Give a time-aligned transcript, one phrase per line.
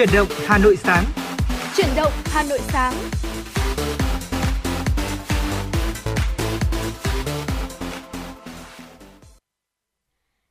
[0.00, 1.04] Chuyển động Hà Nội sáng.
[1.76, 2.94] Chuyển động Hà Nội sáng.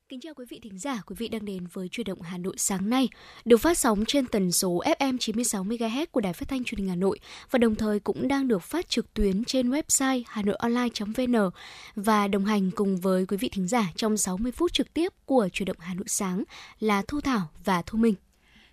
[0.10, 2.54] Kính chào quý vị thính giả, quý vị đang đến với Chuyển động Hà Nội
[2.58, 3.10] sáng nay,
[3.46, 6.90] được phát sóng trên tần số FM 96 MHz của Đài Phát thanh Truyền hình
[6.90, 7.20] Hà Nội
[7.52, 11.50] và đồng thời cũng đang được phát trực tuyến trên website hanoionline.vn
[11.96, 15.50] và đồng hành cùng với quý vị thính giả trong 60 phút trực tiếp của
[15.54, 16.44] Chuyển động Hà Nội sáng
[16.80, 18.16] là Thu Thảo và Thu Minh.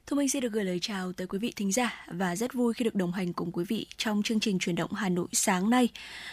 [0.06, 2.74] Thu Minh xin được gửi lời chào tới quý vị thính giả và rất vui
[2.74, 5.70] khi được đồng hành cùng quý vị trong chương trình truyền động Hà Nội sáng
[5.70, 5.88] nay.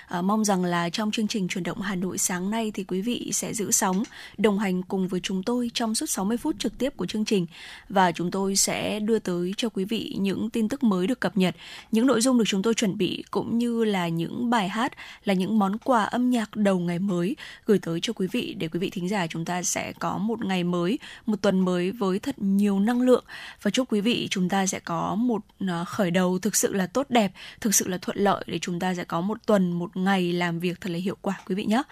[0.07, 3.01] À, mong rằng là trong chương trình truyền động Hà Nội sáng nay thì quý
[3.01, 4.03] vị sẽ giữ sóng,
[4.37, 7.45] đồng hành cùng với chúng tôi trong suốt 60 phút trực tiếp của chương trình
[7.89, 11.37] và chúng tôi sẽ đưa tới cho quý vị những tin tức mới được cập
[11.37, 11.55] nhật,
[11.91, 15.33] những nội dung được chúng tôi chuẩn bị cũng như là những bài hát, là
[15.33, 18.79] những món quà âm nhạc đầu ngày mới gửi tới cho quý vị để quý
[18.79, 22.35] vị thính giả chúng ta sẽ có một ngày mới, một tuần mới với thật
[22.37, 23.23] nhiều năng lượng
[23.63, 26.87] và chúc quý vị chúng ta sẽ có một à, khởi đầu thực sự là
[26.87, 29.97] tốt đẹp, thực sự là thuận lợi để chúng ta sẽ có một tuần, một
[29.97, 31.83] ngày làm việc thật là hiệu quả quý vị nhé.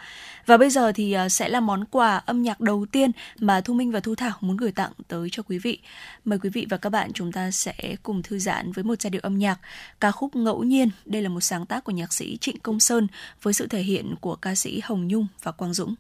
[0.46, 3.74] Và bây giờ thì à, sẽ là món quà âm nhạc đầu tiên mà Thu
[3.74, 5.80] Minh và Thu Thảo muốn gửi tặng tới cho quý vị.
[6.26, 9.12] Mời quý vị và các bạn chúng ta sẽ cùng thư giãn với một giai
[9.12, 9.60] điệu âm nhạc
[10.00, 10.90] ca khúc Ngẫu nhiên.
[11.06, 13.08] Đây là một sáng tác của nhạc sĩ Trịnh Công Sơn
[13.42, 15.96] với sự thể hiện của ca sĩ Hồng Nhung và Quang Dũng.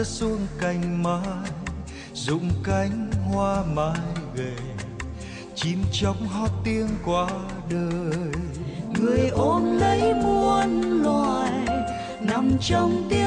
[0.00, 1.50] Rớt xuống cành mai,
[2.14, 3.98] rụng cánh hoa mai
[4.34, 4.56] gầy
[5.54, 7.28] chim chóc hót tiếng qua
[7.70, 8.32] đời.
[9.00, 11.52] Người ôm lấy muôn loài
[12.20, 13.19] nằm trong tiếng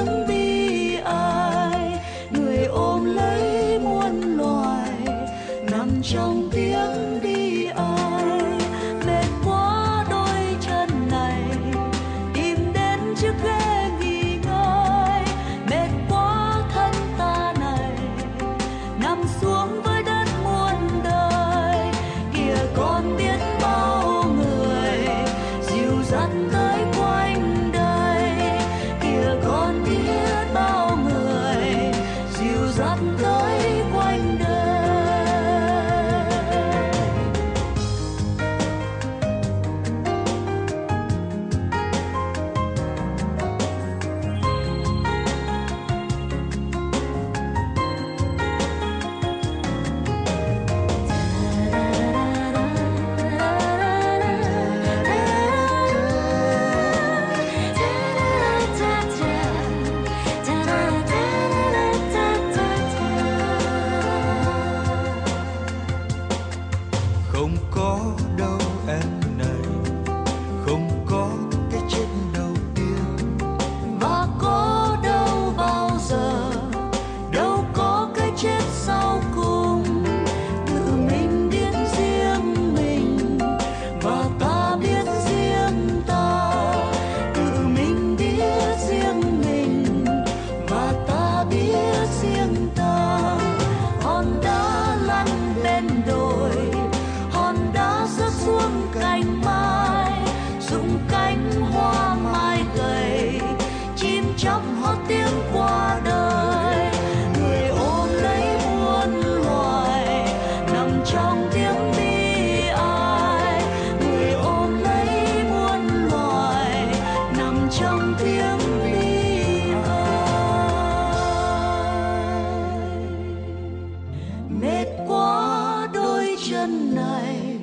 [126.53, 127.57] chân này,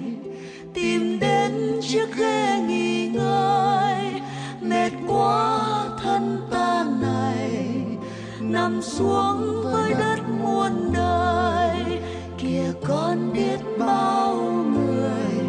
[0.75, 4.21] tìm đến chiếc ghế nghỉ ngơi.
[4.61, 5.59] Mệt quá
[6.03, 7.69] thân ta này,
[8.41, 12.01] nằm xuống với đất muôn đời.
[12.39, 14.37] Kìa con biết bao
[14.75, 15.45] người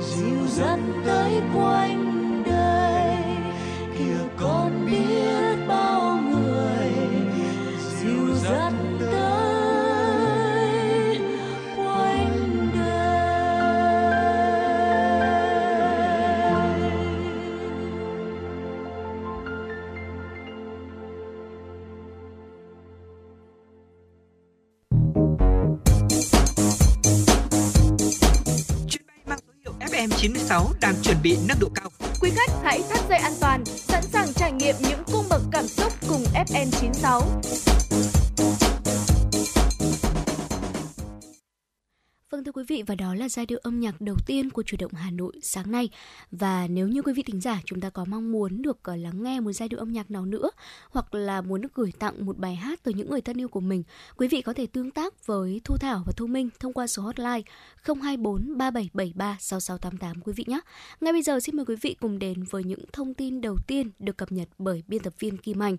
[0.00, 1.95] dịu dắt tới quanh
[30.18, 31.90] 96 đang chuẩn bị nâng độ cao.
[32.20, 34.98] Quý khách hãy thắt dây an toàn, sẵn sàng trải nghiệm những
[42.76, 45.32] vị và đó là giai điệu âm nhạc đầu tiên của chủ động Hà Nội
[45.42, 45.88] sáng nay
[46.30, 49.22] và nếu như quý vị thính giả chúng ta có mong muốn được ờ, lắng
[49.22, 50.50] nghe một giai điệu âm nhạc nào nữa,
[50.90, 53.60] hoặc là muốn được gửi tặng một bài hát tới những người thân yêu của
[53.60, 53.82] mình,
[54.16, 57.02] quý vị có thể tương tác với Thu Thảo và Thu Minh thông qua số
[57.02, 57.42] hotline
[57.84, 60.60] 024 3773 6688 quý vị nhé.
[61.00, 63.90] Ngay bây giờ xin mời quý vị cùng đến với những thông tin đầu tiên
[63.98, 65.76] được cập nhật bởi biên tập viên Kim Anh.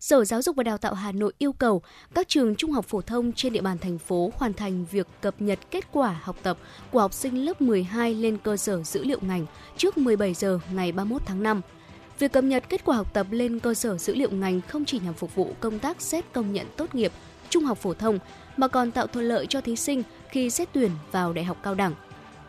[0.00, 1.82] Sở Giáo dục và Đào tạo Hà Nội yêu cầu
[2.14, 5.34] các trường trung học phổ thông trên địa bàn thành phố hoàn thành việc cập
[5.38, 6.58] nhật kết quả học tập
[6.90, 9.46] của học sinh lớp 12 lên cơ sở dữ liệu ngành
[9.76, 11.60] trước 17 giờ ngày 31 tháng 5.
[12.18, 15.00] Việc cập nhật kết quả học tập lên cơ sở dữ liệu ngành không chỉ
[15.04, 17.12] nhằm phục vụ công tác xét công nhận tốt nghiệp
[17.50, 18.18] trung học phổ thông,
[18.56, 21.74] mà còn tạo thuận lợi cho thí sinh khi xét tuyển vào đại học cao
[21.74, 21.94] đẳng.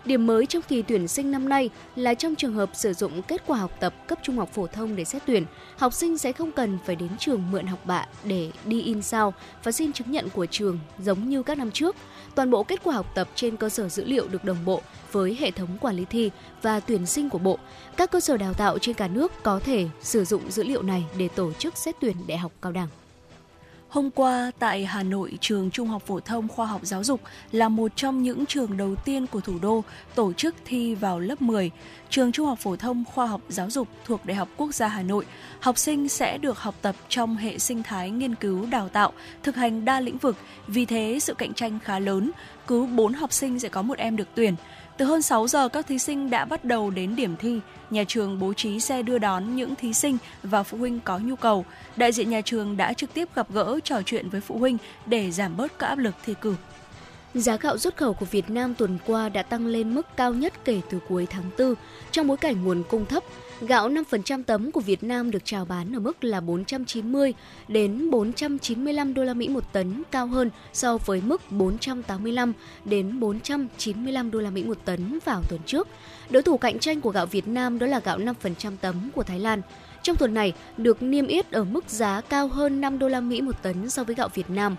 [0.09, 3.43] Điểm mới trong kỳ tuyển sinh năm nay là trong trường hợp sử dụng kết
[3.47, 5.45] quả học tập cấp trung học phổ thông để xét tuyển,
[5.77, 9.33] học sinh sẽ không cần phải đến trường mượn học bạ để đi in sao
[9.63, 11.95] và xin chứng nhận của trường giống như các năm trước.
[12.35, 15.37] Toàn bộ kết quả học tập trên cơ sở dữ liệu được đồng bộ với
[15.39, 17.59] hệ thống quản lý thi và tuyển sinh của Bộ.
[17.97, 21.05] Các cơ sở đào tạo trên cả nước có thể sử dụng dữ liệu này
[21.17, 22.87] để tổ chức xét tuyển đại học cao đẳng.
[23.89, 27.21] Hôm qua tại Hà Nội, trường Trung học phổ thông Khoa học Giáo dục
[27.51, 29.83] là một trong những trường đầu tiên của thủ đô
[30.15, 31.71] tổ chức thi vào lớp 10.
[32.09, 35.01] Trường Trung học phổ thông Khoa học Giáo dục thuộc Đại học Quốc gia Hà
[35.01, 35.25] Nội,
[35.59, 39.13] học sinh sẽ được học tập trong hệ sinh thái nghiên cứu đào tạo,
[39.43, 40.35] thực hành đa lĩnh vực,
[40.67, 42.31] vì thế sự cạnh tranh khá lớn,
[42.67, 44.55] cứ 4 học sinh sẽ có một em được tuyển.
[44.99, 47.59] Từ hơn 6 giờ, các thí sinh đã bắt đầu đến điểm thi.
[47.89, 51.35] Nhà trường bố trí xe đưa đón những thí sinh và phụ huynh có nhu
[51.35, 51.65] cầu.
[51.95, 55.31] Đại diện nhà trường đã trực tiếp gặp gỡ, trò chuyện với phụ huynh để
[55.31, 56.55] giảm bớt các áp lực thi cử.
[57.33, 60.53] Giá gạo xuất khẩu của Việt Nam tuần qua đã tăng lên mức cao nhất
[60.65, 61.73] kể từ cuối tháng 4
[62.11, 63.23] trong bối cảnh nguồn cung thấp.
[63.61, 67.33] Gạo 5% tấm của Việt Nam được chào bán ở mức là 490
[67.67, 72.53] đến 495 đô la Mỹ một tấn, cao hơn so với mức 485
[72.85, 75.87] đến 495 đô la Mỹ một tấn vào tuần trước.
[76.29, 79.39] Đối thủ cạnh tranh của gạo Việt Nam đó là gạo 5% tấm của Thái
[79.39, 79.61] Lan.
[80.03, 83.41] Trong tuần này được niêm yết ở mức giá cao hơn 5 đô la Mỹ
[83.41, 84.75] một tấn so với gạo Việt Nam.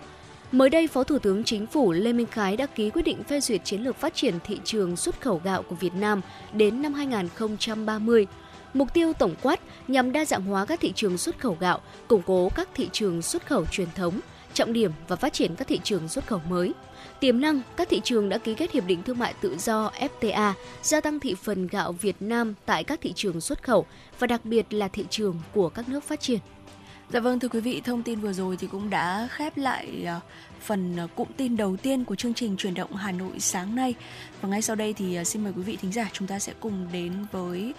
[0.51, 3.41] Mới đây, Phó Thủ tướng Chính phủ Lê Minh Khái đã ký quyết định phê
[3.41, 6.21] duyệt chiến lược phát triển thị trường xuất khẩu gạo của Việt Nam
[6.53, 8.27] đến năm 2030.
[8.73, 12.21] Mục tiêu tổng quát nhằm đa dạng hóa các thị trường xuất khẩu gạo, củng
[12.25, 14.19] cố các thị trường xuất khẩu truyền thống,
[14.53, 16.73] trọng điểm và phát triển các thị trường xuất khẩu mới.
[17.19, 20.53] Tiềm năng, các thị trường đã ký kết hiệp định thương mại tự do FTA,
[20.81, 23.85] gia tăng thị phần gạo Việt Nam tại các thị trường xuất khẩu
[24.19, 26.39] và đặc biệt là thị trường của các nước phát triển.
[27.13, 30.19] Dạ vâng thưa quý vị, thông tin vừa rồi thì cũng đã khép lại à,
[30.61, 33.95] phần à, cụm tin đầu tiên của chương trình chuyển động Hà Nội sáng nay.
[34.41, 36.53] Và ngay sau đây thì à, xin mời quý vị thính giả chúng ta sẽ
[36.59, 37.73] cùng đến với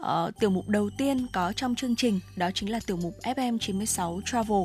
[0.00, 0.06] uh,
[0.40, 4.20] tiểu mục đầu tiên có trong chương trình, đó chính là tiểu mục FM 96
[4.26, 4.62] Travel.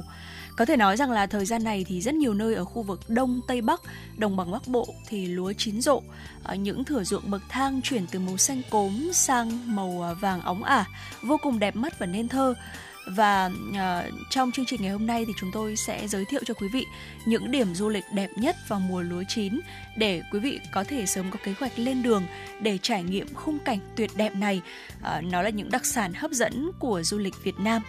[0.57, 2.99] Có thể nói rằng là thời gian này thì rất nhiều nơi ở khu vực
[3.07, 3.81] Đông, Tây Bắc,
[4.17, 6.01] Đồng bằng Bắc Bộ thì lúa chín rộ.
[6.43, 10.63] Ờ, những thửa ruộng bậc thang chuyển từ màu xanh cốm sang màu vàng óng
[10.63, 10.85] ả,
[11.23, 12.55] vô cùng đẹp mắt và nên thơ
[13.05, 16.53] và uh, trong chương trình ngày hôm nay thì chúng tôi sẽ giới thiệu cho
[16.53, 16.85] quý vị
[17.25, 19.59] những điểm du lịch đẹp nhất vào mùa lúa chín
[19.97, 22.23] để quý vị có thể sớm có kế hoạch lên đường
[22.61, 24.61] để trải nghiệm khung cảnh tuyệt đẹp này.
[24.99, 27.81] Uh, nó là những đặc sản hấp dẫn của du lịch Việt Nam.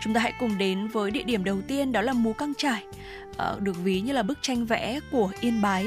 [0.00, 2.84] Chúng ta hãy cùng đến với địa điểm đầu tiên đó là Mù Căng Trải,
[3.30, 5.86] uh, được ví như là bức tranh vẽ của Yên Bái,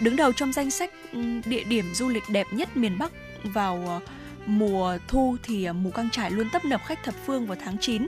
[0.00, 0.90] đứng đầu trong danh sách
[1.44, 3.12] địa điểm du lịch đẹp nhất miền Bắc
[3.44, 4.00] vào
[4.46, 7.78] mùa thu thì à, mù căng trải luôn tấp nập khách thập phương vào tháng
[7.78, 8.06] 9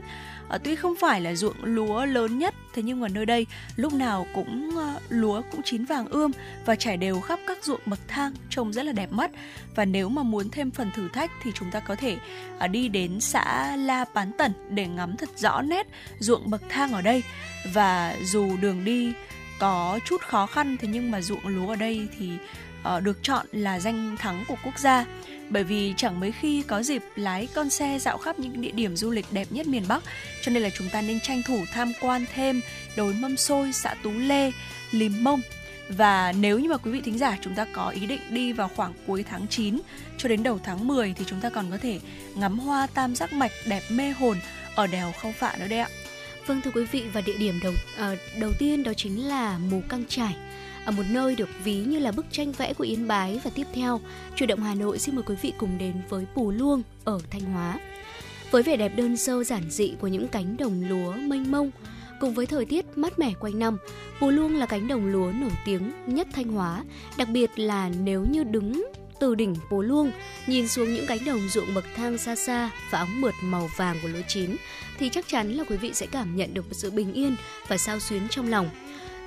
[0.49, 3.93] à, tuy không phải là ruộng lúa lớn nhất thế nhưng mà nơi đây lúc
[3.93, 6.31] nào cũng uh, lúa cũng chín vàng ươm
[6.65, 9.31] và trải đều khắp các ruộng bậc thang trông rất là đẹp mắt.
[9.75, 12.17] Và nếu mà muốn thêm phần thử thách thì chúng ta có thể
[12.65, 15.87] uh, đi đến xã La Pán Tẩn để ngắm thật rõ nét
[16.19, 17.23] ruộng bậc thang ở đây.
[17.73, 19.13] Và dù đường đi
[19.59, 22.31] có chút khó khăn thế nhưng mà ruộng lúa ở đây thì
[22.97, 25.05] uh, được chọn là danh thắng của quốc gia
[25.53, 28.95] bởi vì chẳng mấy khi có dịp lái con xe dạo khắp những địa điểm
[28.95, 30.03] du lịch đẹp nhất miền Bắc.
[30.41, 32.61] Cho nên là chúng ta nên tranh thủ tham quan thêm
[32.95, 34.51] đồi mâm xôi xã Tú Lê,
[34.91, 35.41] Lìm Mông.
[35.89, 38.69] Và nếu như mà quý vị thính giả chúng ta có ý định đi vào
[38.75, 39.79] khoảng cuối tháng 9
[40.17, 41.99] cho đến đầu tháng 10 thì chúng ta còn có thể
[42.35, 44.37] ngắm hoa tam giác mạch đẹp mê hồn
[44.75, 45.87] ở đèo Khâu Phạ nữa đấy ạ.
[46.47, 49.81] Vâng thưa quý vị và địa điểm đầu uh, đầu tiên đó chính là Mù
[49.89, 50.35] Căng Trải
[50.85, 53.67] ở một nơi được ví như là bức tranh vẽ của Yên Bái và tiếp
[53.73, 54.01] theo,
[54.35, 57.41] Chủ động Hà Nội xin mời quý vị cùng đến với Pù Luông ở Thanh
[57.41, 57.79] Hóa.
[58.51, 61.71] Với vẻ đẹp đơn sơ giản dị của những cánh đồng lúa mênh mông,
[62.19, 63.77] cùng với thời tiết mát mẻ quanh năm,
[64.19, 66.83] Pù Luông là cánh đồng lúa nổi tiếng nhất Thanh Hóa,
[67.17, 68.85] đặc biệt là nếu như đứng
[69.19, 70.11] từ đỉnh Pù Luông,
[70.47, 73.97] nhìn xuống những cánh đồng ruộng bậc thang xa xa và óng mượt màu vàng
[74.01, 74.55] của lúa chín,
[74.99, 77.35] thì chắc chắn là quý vị sẽ cảm nhận được một sự bình yên
[77.67, 78.69] và sao xuyến trong lòng.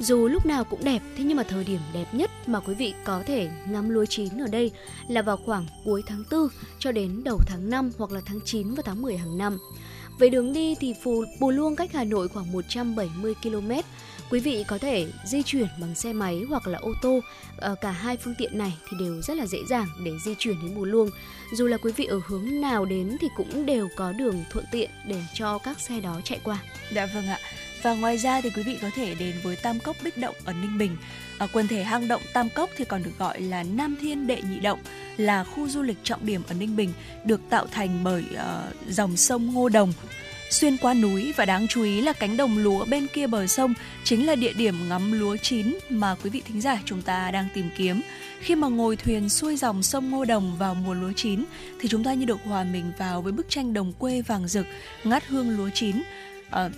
[0.01, 2.95] Dù lúc nào cũng đẹp, thế nhưng mà thời điểm đẹp nhất mà quý vị
[3.05, 4.71] có thể ngắm lúa chín ở đây
[5.09, 6.49] là vào khoảng cuối tháng 4
[6.79, 9.59] cho đến đầu tháng 5 hoặc là tháng 9 và tháng 10 hàng năm.
[10.19, 13.71] Về đường đi thì Phù Bù Luông cách Hà Nội khoảng 170 km.
[14.31, 17.21] Quý vị có thể di chuyển bằng xe máy hoặc là ô tô.
[17.57, 20.57] Ờ, cả hai phương tiện này thì đều rất là dễ dàng để di chuyển
[20.63, 21.11] đến Bù Luông.
[21.53, 24.91] Dù là quý vị ở hướng nào đến thì cũng đều có đường thuận tiện
[25.07, 26.59] để cho các xe đó chạy qua.
[26.93, 27.39] Dạ vâng ạ.
[27.87, 30.53] Và ngoài ra thì quý vị có thể đến với Tam Cốc Bích Động ở
[30.53, 30.97] Ninh Bình.
[31.39, 34.43] Ở quần thể hang động Tam Cốc thì còn được gọi là Nam Thiên Đệ
[34.43, 34.79] Nhị Động,
[35.17, 36.93] là khu du lịch trọng điểm ở Ninh Bình,
[37.25, 39.93] được tạo thành bởi uh, dòng sông Ngô Đồng
[40.51, 43.75] xuyên qua núi và đáng chú ý là cánh đồng lúa bên kia bờ sông
[44.05, 47.49] chính là địa điểm ngắm lúa chín mà quý vị thính giả chúng ta đang
[47.55, 48.01] tìm kiếm.
[48.41, 51.45] Khi mà ngồi thuyền xuôi dòng sông Ngô Đồng vào mùa lúa chín
[51.81, 54.67] thì chúng ta như được hòa mình vào với bức tranh đồng quê vàng rực,
[55.05, 56.03] ngát hương lúa chín.
[56.51, 56.69] À,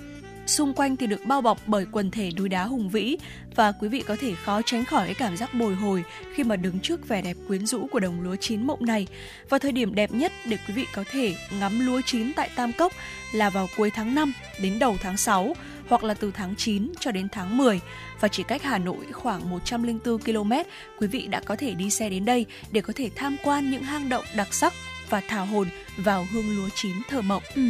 [0.49, 3.17] xung quanh thì được bao bọc bởi quần thể núi đá hùng vĩ
[3.55, 6.57] và quý vị có thể khó tránh khỏi cái cảm giác bồi hồi khi mà
[6.57, 9.07] đứng trước vẻ đẹp quyến rũ của đồng lúa chín mộng này.
[9.49, 12.73] Và thời điểm đẹp nhất để quý vị có thể ngắm lúa chín tại Tam
[12.73, 12.93] Cốc
[13.33, 15.55] là vào cuối tháng 5 đến đầu tháng 6
[15.89, 17.81] hoặc là từ tháng 9 cho đến tháng 10
[18.21, 20.53] và chỉ cách Hà Nội khoảng 104 km,
[20.99, 23.83] quý vị đã có thể đi xe đến đây để có thể tham quan những
[23.83, 24.73] hang động đặc sắc
[25.11, 27.43] và thả hồn vào hương lúa chín thơ mộng.
[27.55, 27.63] Ừ.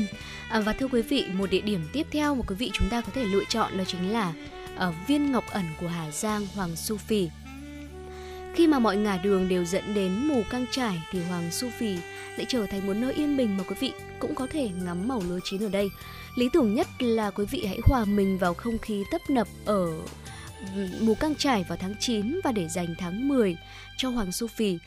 [0.48, 3.00] À, và thưa quý vị, một địa điểm tiếp theo mà quý vị chúng ta
[3.00, 4.32] có thể lựa chọn đó chính là
[4.76, 7.28] ở viên ngọc ẩn của Hà Giang Hoàng Su Phi
[8.54, 11.96] Khi mà mọi ngả đường đều dẫn đến mù căng trải thì Hoàng Su Phi
[12.36, 15.22] lại trở thành một nơi yên bình mà quý vị cũng có thể ngắm màu
[15.28, 15.88] lúa chín ở đây.
[16.36, 19.86] Lý tưởng nhất là quý vị hãy hòa mình vào không khí tấp nập ở
[20.76, 23.56] ừ, mù căng trải vào tháng 9 và để dành tháng 10
[23.96, 24.78] cho Hoàng Su Phi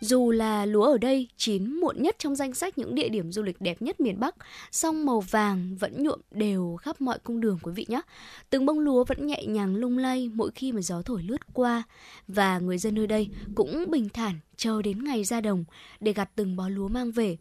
[0.00, 3.42] dù là lúa ở đây chín muộn nhất trong danh sách những địa điểm du
[3.42, 4.34] lịch đẹp nhất miền Bắc,
[4.72, 8.00] song màu vàng vẫn nhuộm đều khắp mọi cung đường quý vị nhé.
[8.50, 11.82] Từng bông lúa vẫn nhẹ nhàng lung lay mỗi khi mà gió thổi lướt qua
[12.28, 15.64] và người dân nơi đây cũng bình thản chờ đến ngày ra đồng
[16.00, 17.36] để gặt từng bó lúa mang về.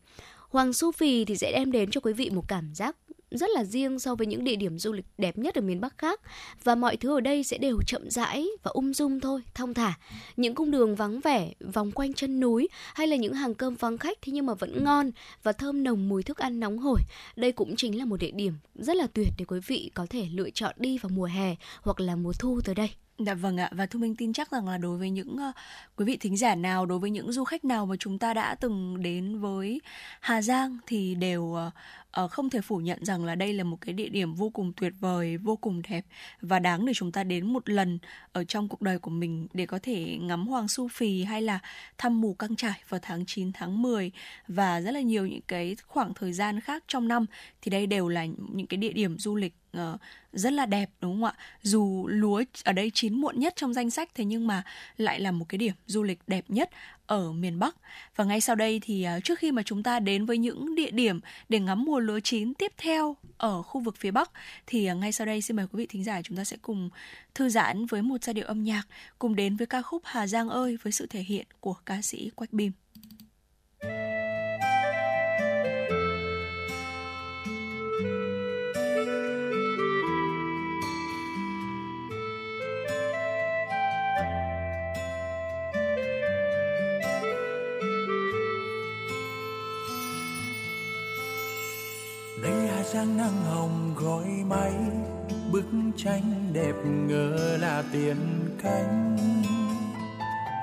[0.50, 2.96] Hoàng Su Phi thì sẽ đem đến cho quý vị một cảm giác
[3.32, 5.98] rất là riêng so với những địa điểm du lịch đẹp nhất ở miền Bắc
[5.98, 6.22] khác
[6.64, 9.94] và mọi thứ ở đây sẽ đều chậm rãi và ung dung thôi, thong thả.
[10.38, 13.98] Những cung đường vắng vẻ, vòng quanh chân núi hay là những hàng cơm vắng
[13.98, 15.12] khách thế nhưng mà vẫn ngon
[15.44, 17.00] và thơm nồng mùi thức ăn nóng hổi.
[17.36, 20.28] Đây cũng chính là một địa điểm rất là tuyệt để quý vị có thể
[20.34, 22.90] lựa chọn đi vào mùa hè hoặc là mùa thu tới đây.
[23.26, 25.56] Dạ vâng ạ và Thu Minh tin chắc rằng là đối với những uh,
[25.96, 28.56] quý vị thính giả nào, đối với những du khách nào mà chúng ta đã
[28.56, 29.82] từng đến với
[30.20, 31.74] Hà Giang thì đều uh,
[32.24, 34.74] uh, không thể phủ nhận rằng là đây là một cái địa điểm vô cùng
[34.74, 36.06] tuyệt vời, vô cùng đẹp
[36.42, 38.00] và đáng để chúng ta đến một lần
[38.32, 41.60] ở trong cuộc đời của mình để có thể ngắm Hoàng Su Phì hay là
[41.98, 44.12] thăm mù căng trải vào tháng 9 tháng 10
[44.48, 47.26] và rất là nhiều những cái khoảng thời gian khác trong năm.
[47.62, 50.00] Thì đây đều là những cái địa điểm du lịch uh,
[50.34, 51.34] rất là đẹp đúng không ạ?
[51.62, 54.64] Dù lúa ở đây chín muộn nhất trong danh sách thế nhưng mà
[54.98, 56.70] lại là một cái điểm du lịch đẹp nhất
[57.06, 57.76] ở miền Bắc.
[58.16, 60.92] Và ngay sau đây thì uh, trước khi mà chúng ta đến với những địa
[60.92, 64.32] điểm để ngắm mùa lúa chín tiếp theo ở khu vực phía Bắc
[64.68, 66.90] thì uh, ngay sau đây xin mời quý vị thính giả chúng ta sẽ cùng
[67.36, 68.84] thư giãn với một giai điệu âm nhạc
[69.20, 72.32] cùng đến với ca khúc Hà Giang ơi với sự thể hiện của ca sĩ
[72.36, 72.72] Quách Bim.
[92.94, 94.74] Sáng nắng hồng gói máy
[95.52, 95.66] bức
[95.98, 98.18] tranh đẹp ngỡ là tiền
[98.64, 99.18] cánh.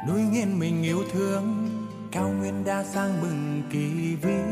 [0.09, 1.69] Núi nghiêng mình yêu thương
[2.13, 4.43] cao nguyên đã sang bừng kỳ vĩ.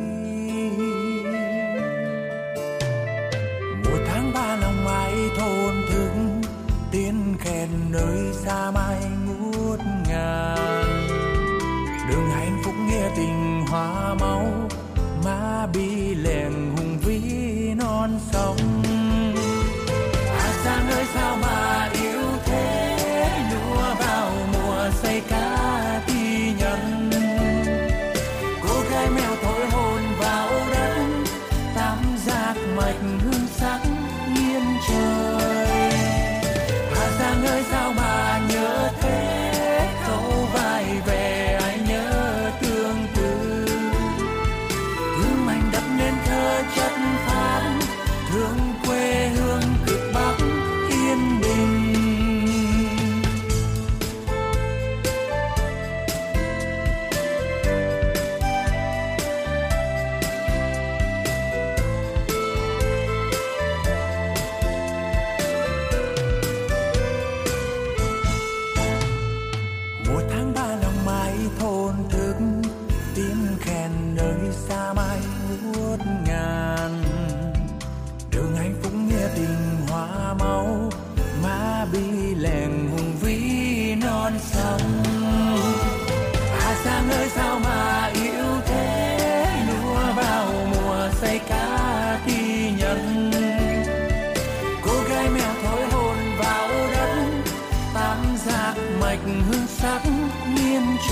[3.85, 6.43] Mùa tháng ba lòng mãi thôn thương,
[6.91, 10.64] tiếng khen nơi xa mai ngút ngàn.
[18.35, 18.64] Non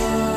[0.03, 0.32] nghiêng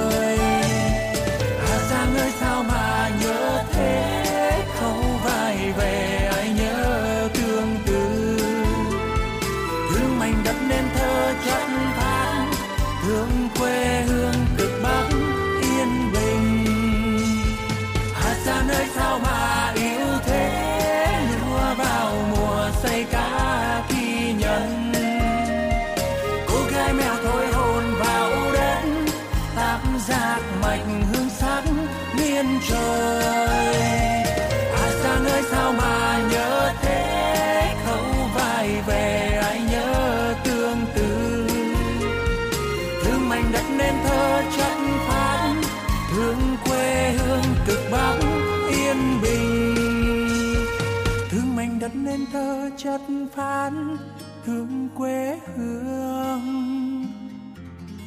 [53.36, 53.98] chất hương
[54.46, 57.06] thương quê hương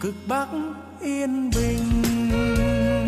[0.00, 0.48] cực bắc
[1.00, 3.07] yên bình.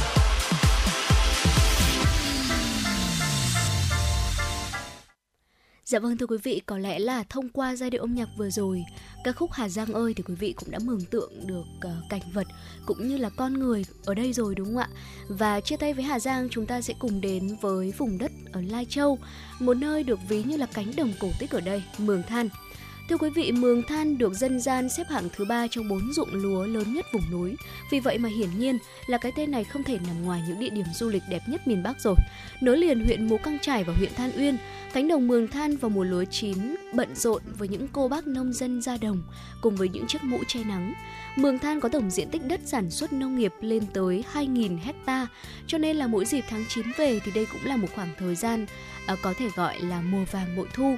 [5.91, 8.49] Dạ vâng thưa quý vị, có lẽ là thông qua giai điệu âm nhạc vừa
[8.49, 8.85] rồi,
[9.23, 12.21] ca khúc Hà Giang ơi thì quý vị cũng đã mường tượng được uh, cảnh
[12.33, 12.47] vật
[12.85, 14.89] cũng như là con người ở đây rồi đúng không ạ?
[15.27, 18.61] Và chia tay với Hà Giang, chúng ta sẽ cùng đến với vùng đất ở
[18.61, 19.17] Lai Châu,
[19.59, 22.49] một nơi được ví như là cánh đồng cổ tích ở đây, Mường Than.
[23.11, 26.33] Thưa quý vị, Mường Than được dân gian xếp hạng thứ ba trong bốn ruộng
[26.33, 27.55] lúa lớn nhất vùng núi.
[27.91, 30.69] Vì vậy mà hiển nhiên là cái tên này không thể nằm ngoài những địa
[30.69, 32.15] điểm du lịch đẹp nhất miền Bắc rồi.
[32.61, 34.57] Nối liền huyện Mù Căng Trải và huyện Than Uyên,
[34.93, 38.53] cánh đồng Mường Than vào mùa lúa chín bận rộn với những cô bác nông
[38.53, 39.23] dân ra đồng
[39.61, 40.93] cùng với những chiếc mũ che nắng.
[41.35, 45.27] Mường Than có tổng diện tích đất sản xuất nông nghiệp lên tới 2.000 hecta,
[45.67, 48.35] cho nên là mỗi dịp tháng 9 về thì đây cũng là một khoảng thời
[48.35, 48.65] gian
[49.05, 50.95] à, có thể gọi là mùa vàng bội thu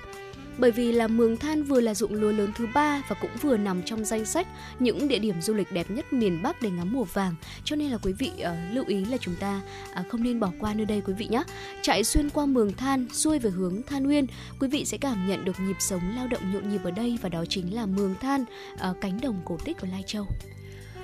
[0.58, 3.58] bởi vì là Mường Than vừa là dụng lúa lớn thứ ba và cũng vừa
[3.58, 4.48] nằm trong danh sách
[4.80, 7.36] những địa điểm du lịch đẹp nhất miền Bắc để ngắm mùa vàng.
[7.64, 9.62] Cho nên là quý vị uh, lưu ý là chúng ta
[10.00, 11.44] uh, không nên bỏ qua nơi đây quý vị nhé
[11.82, 14.28] chạy xuyên qua Mường Than xuôi về hướng Than uyên
[14.60, 17.30] quý vị sẽ cảm nhận được nhịp sống lao động nhộn nhịp ở đây và
[17.30, 18.42] đó chính là Mường Than
[18.74, 20.28] uh, cánh đồng cổ tích của Lai Châu.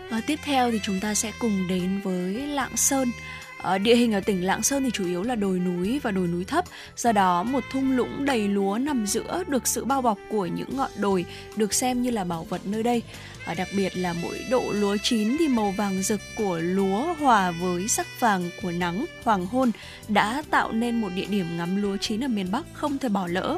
[0.10, 3.12] Và tiếp theo thì chúng ta sẽ cùng đến với Lạng Sơn.
[3.62, 6.28] Ở địa hình ở tỉnh Lạng Sơn thì chủ yếu là đồi núi và đồi
[6.28, 6.66] núi thấp,
[6.98, 10.78] do đó một thung lũng đầy lúa nằm giữa được sự bao bọc của những
[10.78, 13.02] ngọn đồi được xem như là bảo vật nơi đây.
[13.46, 17.52] Và đặc biệt là mỗi độ lúa chín thì màu vàng rực của lúa hòa
[17.52, 19.72] với sắc vàng của nắng hoàng hôn
[20.08, 23.28] đã tạo nên một địa điểm ngắm lúa chín ở miền Bắc không thể bỏ
[23.28, 23.58] lỡ.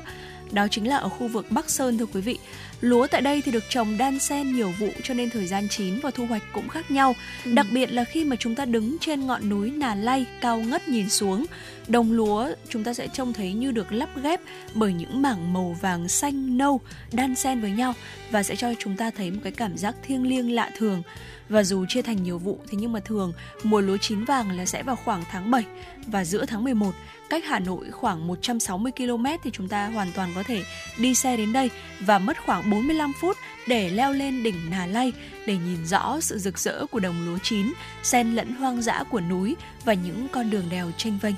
[0.51, 2.39] Đó chính là ở khu vực Bắc Sơn thưa quý vị.
[2.81, 5.99] Lúa tại đây thì được trồng đan xen nhiều vụ cho nên thời gian chín
[5.99, 7.15] và thu hoạch cũng khác nhau.
[7.45, 7.51] Ừ.
[7.53, 10.87] Đặc biệt là khi mà chúng ta đứng trên ngọn núi Nà Lay cao ngất
[10.87, 11.45] nhìn xuống,
[11.87, 14.41] đồng lúa chúng ta sẽ trông thấy như được lắp ghép
[14.73, 17.93] bởi những mảng màu vàng xanh nâu đan xen với nhau
[18.31, 21.03] và sẽ cho chúng ta thấy một cái cảm giác thiêng liêng lạ thường
[21.49, 24.65] và dù chia thành nhiều vụ thì nhưng mà thường mùa lúa chín vàng là
[24.65, 25.63] sẽ vào khoảng tháng 7
[26.07, 26.91] và giữa tháng 11
[27.31, 30.63] cách Hà Nội khoảng 160 km thì chúng ta hoàn toàn có thể
[30.97, 35.13] đi xe đến đây và mất khoảng 45 phút để leo lên đỉnh Nà Lay
[35.45, 39.21] để nhìn rõ sự rực rỡ của đồng lúa chín, xen lẫn hoang dã của
[39.21, 41.35] núi và những con đường đèo tranh vênh.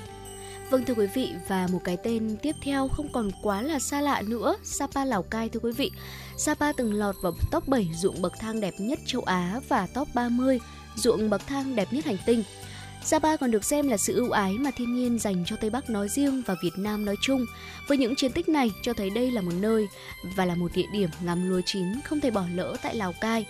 [0.70, 4.00] Vâng thưa quý vị và một cái tên tiếp theo không còn quá là xa
[4.00, 5.90] lạ nữa, Sapa Lào Cai thưa quý vị.
[6.36, 10.08] Sapa từng lọt vào top 7 ruộng bậc thang đẹp nhất châu Á và top
[10.14, 10.60] 30
[10.96, 12.42] ruộng bậc thang đẹp nhất hành tinh.
[13.04, 15.90] Sapa còn được xem là sự ưu ái mà thiên nhiên dành cho Tây Bắc
[15.90, 17.46] nói riêng và Việt Nam nói chung.
[17.88, 19.88] Với những chiến tích này cho thấy đây là một nơi
[20.36, 23.46] và là một địa điểm ngắm lúa chín không thể bỏ lỡ tại Lào Cai.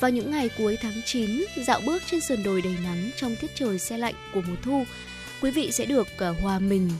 [0.00, 3.50] Vào những ngày cuối tháng 9, dạo bước trên sườn đồi đầy nắng trong tiết
[3.54, 4.84] trời xe lạnh của mùa thu,
[5.42, 6.90] quý vị sẽ được ờ, hòa mình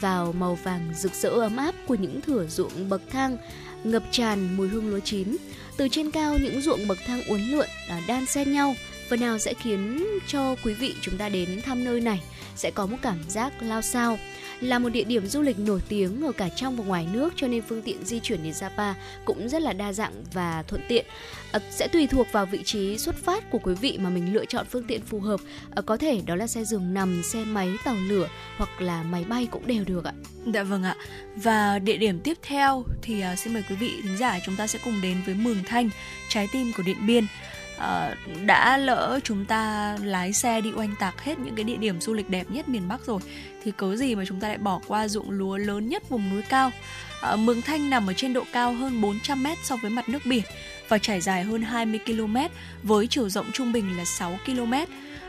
[0.00, 3.36] vào màu vàng rực rỡ ấm áp của những thửa ruộng bậc thang
[3.84, 5.36] ngập tràn mùi hương lúa chín.
[5.76, 8.74] Từ trên cao những ruộng bậc thang uốn lượn ờ, đan xen nhau
[9.08, 12.20] phần nào sẽ khiến cho quý vị chúng ta đến thăm nơi này
[12.56, 14.18] sẽ có một cảm giác lao sao
[14.60, 17.46] là một địa điểm du lịch nổi tiếng ở cả trong và ngoài nước cho
[17.46, 21.06] nên phương tiện di chuyển đến Sapa cũng rất là đa dạng và thuận tiện.
[21.52, 24.44] À, sẽ tùy thuộc vào vị trí xuất phát của quý vị mà mình lựa
[24.44, 25.40] chọn phương tiện phù hợp.
[25.74, 29.24] À, có thể đó là xe giường nằm, xe máy, tàu lửa hoặc là máy
[29.28, 30.12] bay cũng đều được ạ.
[30.54, 30.96] Dạ vâng ạ.
[31.36, 34.66] Và địa điểm tiếp theo thì ờ, xin mời quý vị thính giả chúng ta
[34.66, 35.90] sẽ cùng đến với Mường Thanh,
[36.28, 37.26] trái tim của Điện Biên.
[37.78, 38.14] Ờ,
[38.46, 42.14] đã lỡ chúng ta lái xe đi oanh tạc hết những cái địa điểm du
[42.14, 43.20] lịch đẹp nhất miền Bắc rồi
[43.64, 46.42] thì cớ gì mà chúng ta lại bỏ qua ruộng lúa lớn nhất vùng núi
[46.42, 46.70] cao.
[47.20, 50.18] à, Mường Thanh nằm ở trên độ cao hơn 400 m so với mặt nước
[50.24, 50.42] biển
[50.88, 52.36] và trải dài hơn 20 km
[52.82, 54.72] với chiều rộng trung bình là 6 km.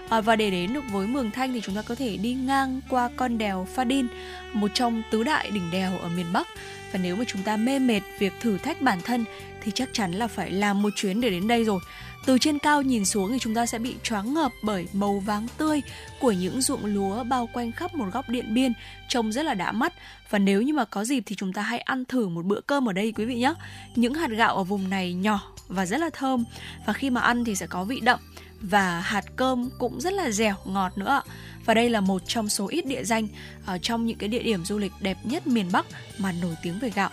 [0.10, 2.82] À, và để đến được với Mường Thanh thì chúng ta có thể đi ngang
[2.90, 4.08] qua con đèo Pha Đin,
[4.54, 6.48] một trong tứ đại đỉnh đèo ở miền Bắc.
[6.92, 9.26] Và nếu mà chúng ta mê mệt việc thử thách bản thân
[9.62, 11.80] thì chắc chắn là phải làm một chuyến để đến đây rồi.
[12.26, 15.48] Từ trên cao nhìn xuống thì chúng ta sẽ bị choáng ngợp bởi màu vàng
[15.58, 15.82] tươi
[16.20, 18.74] của những ruộng lúa bao quanh khắp một góc điện biên,
[19.10, 19.94] trông rất là đã mắt.
[20.30, 22.90] Và nếu như mà có dịp thì chúng ta hãy ăn thử một bữa cơm
[22.90, 23.54] ở đây quý vị nhé.
[23.96, 26.44] Những hạt gạo ở vùng này nhỏ và rất là thơm
[26.86, 28.20] và khi mà ăn thì sẽ có vị đậm
[28.62, 31.22] và hạt cơm cũng rất là dẻo ngọt nữa.
[31.66, 33.28] Và đây là một trong số ít địa danh
[33.66, 35.86] ở trong những cái địa điểm du lịch đẹp nhất miền Bắc
[36.18, 37.10] mà nổi tiếng về gạo.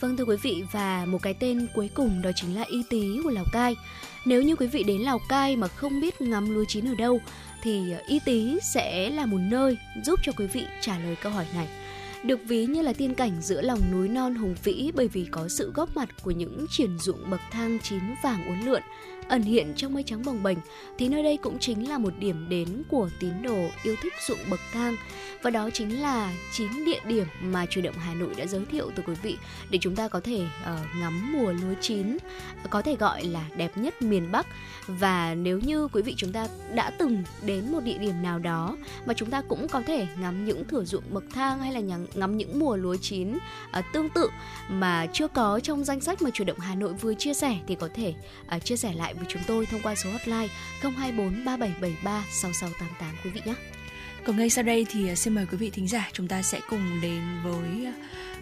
[0.00, 3.20] Vâng thưa quý vị, và một cái tên cuối cùng đó chính là Y Tý
[3.24, 3.76] của Lào Cai.
[4.24, 7.20] Nếu như quý vị đến Lào Cai mà không biết ngắm lúa chín ở đâu,
[7.62, 11.32] thì ờ, Y Tý sẽ là một nơi giúp cho quý vị trả lời câu
[11.32, 11.68] hỏi này
[12.22, 15.48] được ví như là tiên cảnh giữa lòng núi non hùng vĩ bởi vì có
[15.48, 18.82] sự góp mặt của những triển ruộng bậc thang chín vàng uốn lượn
[19.30, 20.58] ẩn hiện trong mây trắng bồng bềnh
[20.98, 24.50] thì nơi đây cũng chính là một điểm đến của tín đồ yêu thích ruộng
[24.50, 24.96] bậc thang.
[25.42, 28.90] Và đó chính là chín địa điểm mà chủ động Hà Nội đã giới thiệu
[28.96, 29.36] tới quý vị
[29.70, 32.16] để chúng ta có thể uh, ngắm mùa lúa chín
[32.70, 34.46] có thể gọi là đẹp nhất miền Bắc.
[34.86, 38.76] Và nếu như quý vị chúng ta đã từng đến một địa điểm nào đó
[39.06, 41.80] mà chúng ta cũng có thể ngắm những thửa ruộng bậc thang hay là
[42.14, 43.34] ngắm những mùa lúa chín
[43.78, 44.28] uh, tương tự
[44.68, 47.74] mà chưa có trong danh sách mà chủ động Hà Nội vừa chia sẻ thì
[47.74, 48.14] có thể
[48.56, 50.48] uh, chia sẻ lại với chúng tôi thông qua số hotline
[50.82, 53.54] 024 3773 6688 quý vị nhé.
[54.24, 56.60] Còn ngay sau đây thì à, xin mời quý vị thính giả chúng ta sẽ
[56.70, 57.92] cùng đến với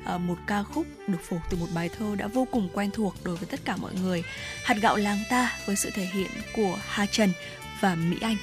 [0.04, 3.14] à, một ca khúc được phổ từ một bài thơ đã vô cùng quen thuộc
[3.24, 4.22] đối với tất cả mọi người,
[4.64, 7.30] Hạt gạo làng ta với sự thể hiện của Hà Trần
[7.80, 8.36] và Mỹ Anh.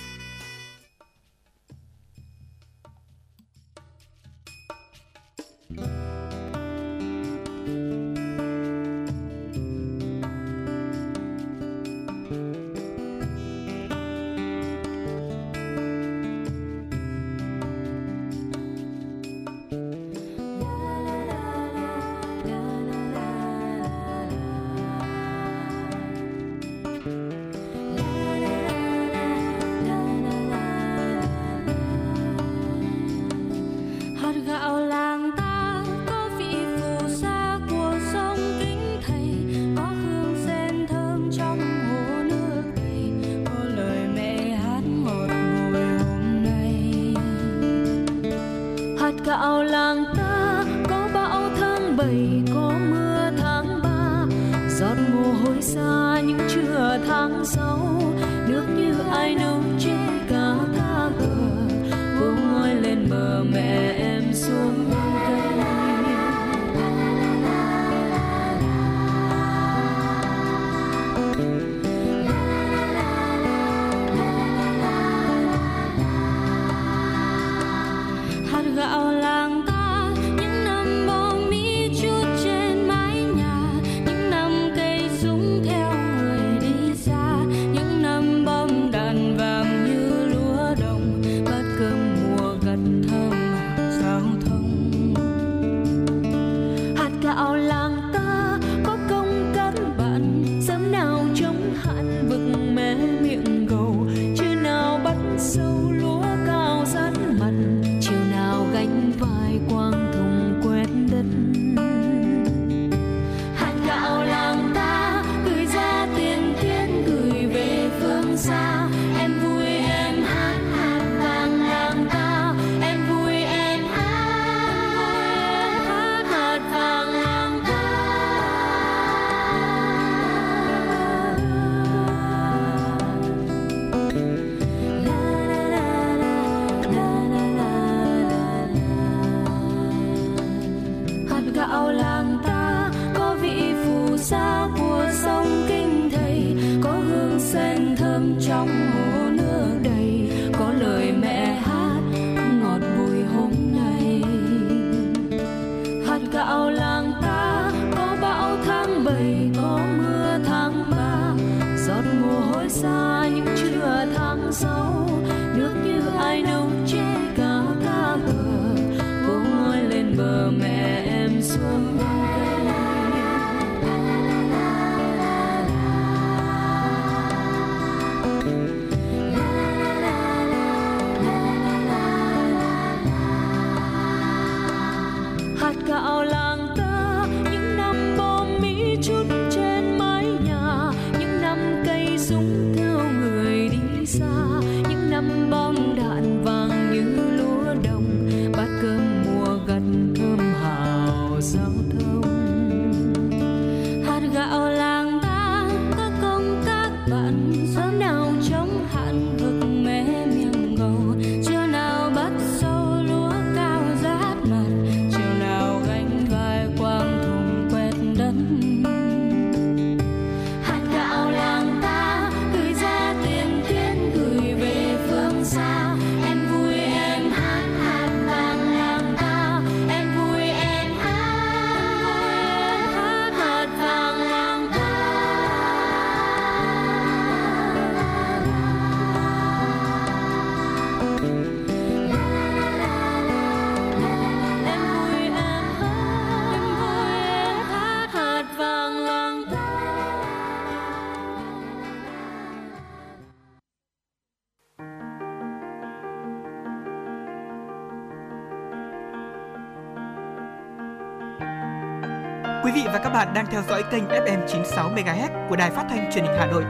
[262.65, 265.85] Quý vị và các bạn đang theo dõi kênh FM 96 MHz của đài phát
[265.89, 266.63] thanh truyền hình Hà Nội.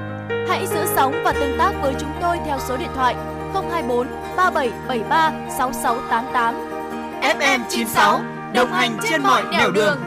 [0.47, 3.15] Hãy giữ sóng và tương tác với chúng tôi theo số điện thoại
[3.53, 6.55] 024 3773 6688.
[7.21, 8.21] FM 96
[8.53, 9.97] đồng hành trên mọi nẻo đường.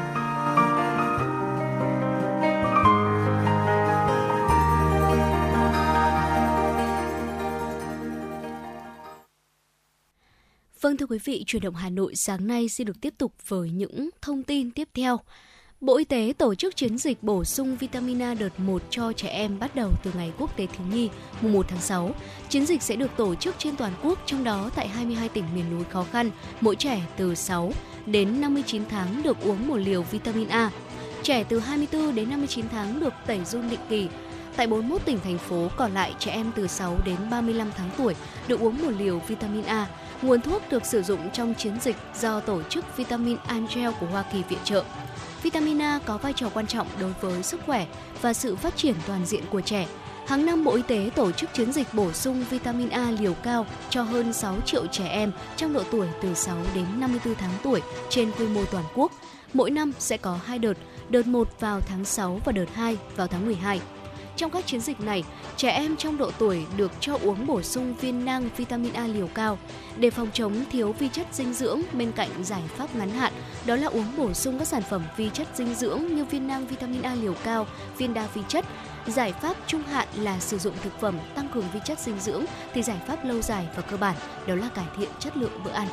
[10.80, 13.70] Vâng thưa quý vị, chuyển động Hà Nội sáng nay xin được tiếp tục với
[13.70, 15.20] những thông tin tiếp theo.
[15.80, 19.28] Bộ Y tế tổ chức chiến dịch bổ sung vitamin A đợt 1 cho trẻ
[19.28, 21.08] em bắt đầu từ ngày Quốc tế Thiếu nhi
[21.40, 22.10] mùng 1 tháng 6.
[22.48, 25.64] Chiến dịch sẽ được tổ chức trên toàn quốc, trong đó tại 22 tỉnh miền
[25.70, 27.72] núi khó khăn, mỗi trẻ từ 6
[28.06, 30.70] đến 59 tháng được uống một liều vitamin A.
[31.22, 34.08] Trẻ từ 24 đến 59 tháng được tẩy run định kỳ.
[34.56, 38.14] Tại 41 tỉnh thành phố còn lại, trẻ em từ 6 đến 35 tháng tuổi
[38.48, 39.86] được uống một liều vitamin A.
[40.22, 44.24] Nguồn thuốc được sử dụng trong chiến dịch do tổ chức Vitamin Angel của Hoa
[44.32, 44.84] Kỳ viện trợ.
[45.42, 47.86] Vitamin A có vai trò quan trọng đối với sức khỏe
[48.20, 49.86] và sự phát triển toàn diện của trẻ.
[50.26, 53.66] Hàng năm, Bộ Y tế tổ chức chiến dịch bổ sung vitamin A liều cao
[53.90, 57.82] cho hơn 6 triệu trẻ em trong độ tuổi từ 6 đến 54 tháng tuổi
[58.08, 59.12] trên quy mô toàn quốc.
[59.52, 60.74] Mỗi năm sẽ có hai đợt,
[61.08, 63.80] đợt 1 vào tháng 6 và đợt 2 vào tháng 12.
[64.38, 65.24] Trong các chiến dịch này,
[65.56, 69.26] trẻ em trong độ tuổi được cho uống bổ sung viên nang vitamin A liều
[69.26, 69.58] cao
[69.96, 73.32] để phòng chống thiếu vi chất dinh dưỡng bên cạnh giải pháp ngắn hạn
[73.66, 76.66] đó là uống bổ sung các sản phẩm vi chất dinh dưỡng như viên nang
[76.66, 78.64] vitamin A liều cao, viên đa vi chất.
[79.06, 82.44] Giải pháp trung hạn là sử dụng thực phẩm tăng cường vi chất dinh dưỡng
[82.74, 85.70] thì giải pháp lâu dài và cơ bản đó là cải thiện chất lượng bữa
[85.70, 85.88] ăn.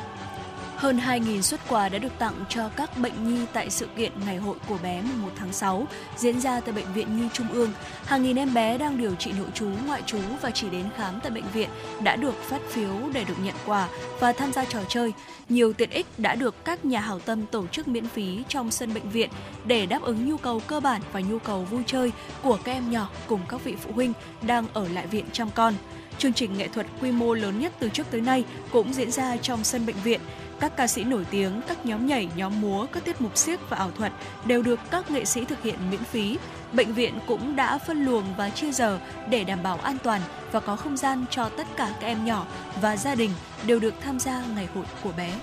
[0.76, 4.36] Hơn 2.000 xuất quà đã được tặng cho các bệnh nhi tại sự kiện Ngày
[4.36, 5.86] hội của bé 1 tháng 6
[6.16, 7.72] diễn ra tại Bệnh viện Nhi Trung ương.
[8.04, 11.20] Hàng nghìn em bé đang điều trị nội trú, ngoại trú và chỉ đến khám
[11.22, 11.68] tại bệnh viện
[12.02, 13.88] đã được phát phiếu để được nhận quà
[14.20, 15.12] và tham gia trò chơi.
[15.48, 18.94] Nhiều tiện ích đã được các nhà hảo tâm tổ chức miễn phí trong sân
[18.94, 19.30] bệnh viện
[19.66, 22.12] để đáp ứng nhu cầu cơ bản và nhu cầu vui chơi
[22.42, 24.12] của các em nhỏ cùng các vị phụ huynh
[24.42, 25.74] đang ở lại viện chăm con.
[26.18, 29.36] Chương trình nghệ thuật quy mô lớn nhất từ trước tới nay cũng diễn ra
[29.36, 30.20] trong sân bệnh viện
[30.60, 33.76] các ca sĩ nổi tiếng, các nhóm nhảy, nhóm múa, các tiết mục siếc và
[33.76, 34.12] ảo thuật
[34.44, 36.38] đều được các nghệ sĩ thực hiện miễn phí.
[36.72, 38.98] Bệnh viện cũng đã phân luồng và chia giờ
[39.30, 40.20] để đảm bảo an toàn
[40.52, 42.46] và có không gian cho tất cả các em nhỏ
[42.80, 43.30] và gia đình
[43.66, 45.38] đều được tham gia ngày hội của bé.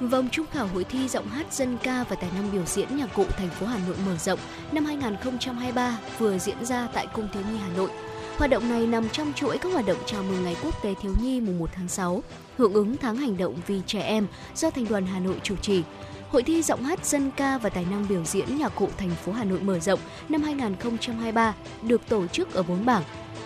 [0.00, 3.14] Vòng trung khảo hội thi giọng hát dân ca và tài năng biểu diễn nhạc
[3.14, 4.38] cụ thành phố Hà Nội mở rộng
[4.72, 7.90] năm 2023 vừa diễn ra tại Cung Thiếu Nhi Hà Nội.
[8.38, 11.12] Hoạt động này nằm trong chuỗi các hoạt động chào mừng Ngày Quốc tế Thiếu
[11.22, 12.22] nhi mùng 1 tháng 6,
[12.58, 15.82] hưởng ứng tháng hành động vì trẻ em do Thành đoàn Hà Nội chủ trì.
[16.30, 19.32] Hội thi giọng hát dân ca và tài năng biểu diễn nhạc cụ thành phố
[19.32, 23.02] Hà Nội mở rộng năm 2023 được tổ chức ở bốn bảng: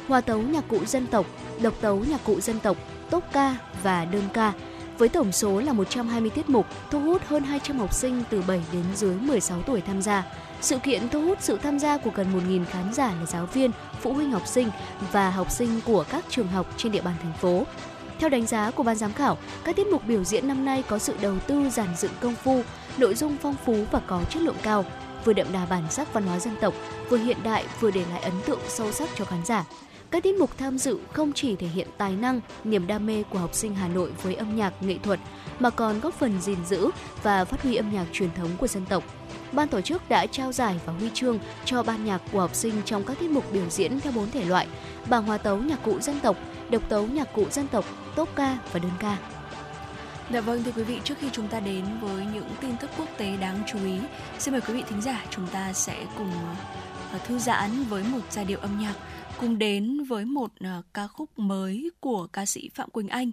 [0.09, 1.27] hòa tấu nhạc cụ dân tộc,
[1.61, 2.77] độc tấu nhạc cụ dân tộc,
[3.11, 4.53] tốp ca và đơn ca.
[4.99, 8.62] Với tổng số là 120 tiết mục, thu hút hơn 200 học sinh từ 7
[8.73, 10.25] đến dưới 16 tuổi tham gia.
[10.61, 13.71] Sự kiện thu hút sự tham gia của gần 1.000 khán giả là giáo viên,
[14.01, 14.71] phụ huynh học sinh
[15.12, 17.64] và học sinh của các trường học trên địa bàn thành phố.
[18.18, 20.98] Theo đánh giá của ban giám khảo, các tiết mục biểu diễn năm nay có
[20.98, 22.62] sự đầu tư giản dựng công phu,
[22.98, 24.85] nội dung phong phú và có chất lượng cao,
[25.24, 26.74] vừa đậm đà bản sắc văn hóa dân tộc,
[27.09, 29.64] vừa hiện đại vừa để lại ấn tượng sâu sắc cho khán giả.
[30.11, 33.38] Các tiết mục tham dự không chỉ thể hiện tài năng, niềm đam mê của
[33.38, 35.20] học sinh Hà Nội với âm nhạc nghệ thuật
[35.59, 36.90] mà còn góp phần gìn giữ
[37.22, 39.04] và phát huy âm nhạc truyền thống của dân tộc.
[39.52, 42.74] Ban tổ chức đã trao giải và huy chương cho ban nhạc của học sinh
[42.84, 44.66] trong các tiết mục biểu diễn theo bốn thể loại:
[45.08, 46.37] bảng hòa tấu nhạc cụ dân tộc,
[46.70, 47.84] độc tấu nhạc cụ dân tộc,
[48.16, 49.18] tốp ca và đơn ca.
[50.32, 53.08] Dạ vâng thưa quý vị, trước khi chúng ta đến với những tin tức quốc
[53.16, 53.98] tế đáng chú ý,
[54.38, 56.32] xin mời quý vị thính giả chúng ta sẽ cùng
[57.12, 58.94] à, thư giãn với một giai điệu âm nhạc
[59.40, 63.30] cùng đến với một uh, ca khúc mới của ca sĩ Phạm Quỳnh Anh.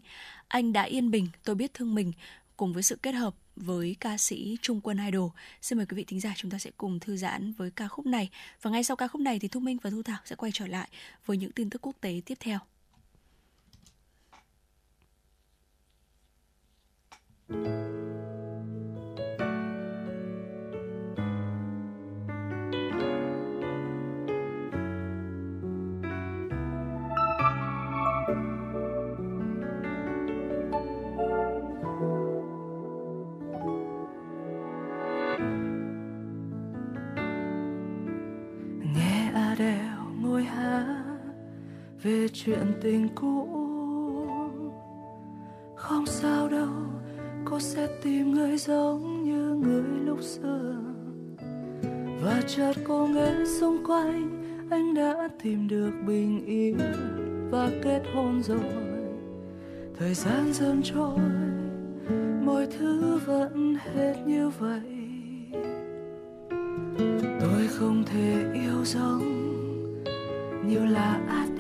[0.48, 2.12] Anh đã yên bình, tôi biết thương mình
[2.58, 5.30] cùng với sự kết hợp với ca sĩ Trung Quân Idol.
[5.62, 8.06] Xin mời quý vị thính giả chúng ta sẽ cùng thư giãn với ca khúc
[8.06, 8.30] này.
[8.62, 10.68] Và ngay sau ca khúc này thì Thu Minh và Thu Thảo sẽ quay trở
[10.68, 10.90] lại
[11.26, 12.60] với những tin tức quốc tế tiếp theo.
[17.48, 18.15] thank you
[42.06, 43.48] về chuyện tình cũ.
[45.76, 46.70] Không sao đâu,
[47.46, 50.76] cô sẽ tìm người giống như người lúc xưa.
[52.24, 56.78] Và chợt cô nghe xung quanh, anh đã tìm được bình yên
[57.52, 58.60] và kết hôn rồi.
[60.00, 61.20] Thời gian dần trôi,
[62.46, 64.82] mọi thứ vẫn hết như vậy.
[67.40, 69.46] Tôi không thể yêu giống
[70.68, 71.55] như là Adele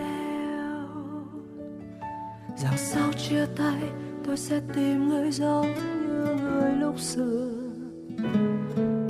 [2.58, 3.82] rằng sau chia tay,
[4.26, 7.52] tôi sẽ tìm người giống như người lúc xưa.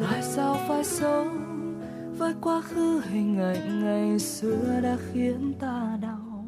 [0.02, 1.42] Tại sao phải sống
[2.18, 6.46] với quá khứ hình ảnh ngày xưa đã khiến ta đau?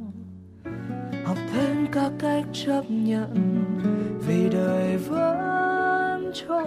[1.26, 3.64] Học thêm cả cách chấp nhận
[4.28, 6.64] vì đời vẫn trôi.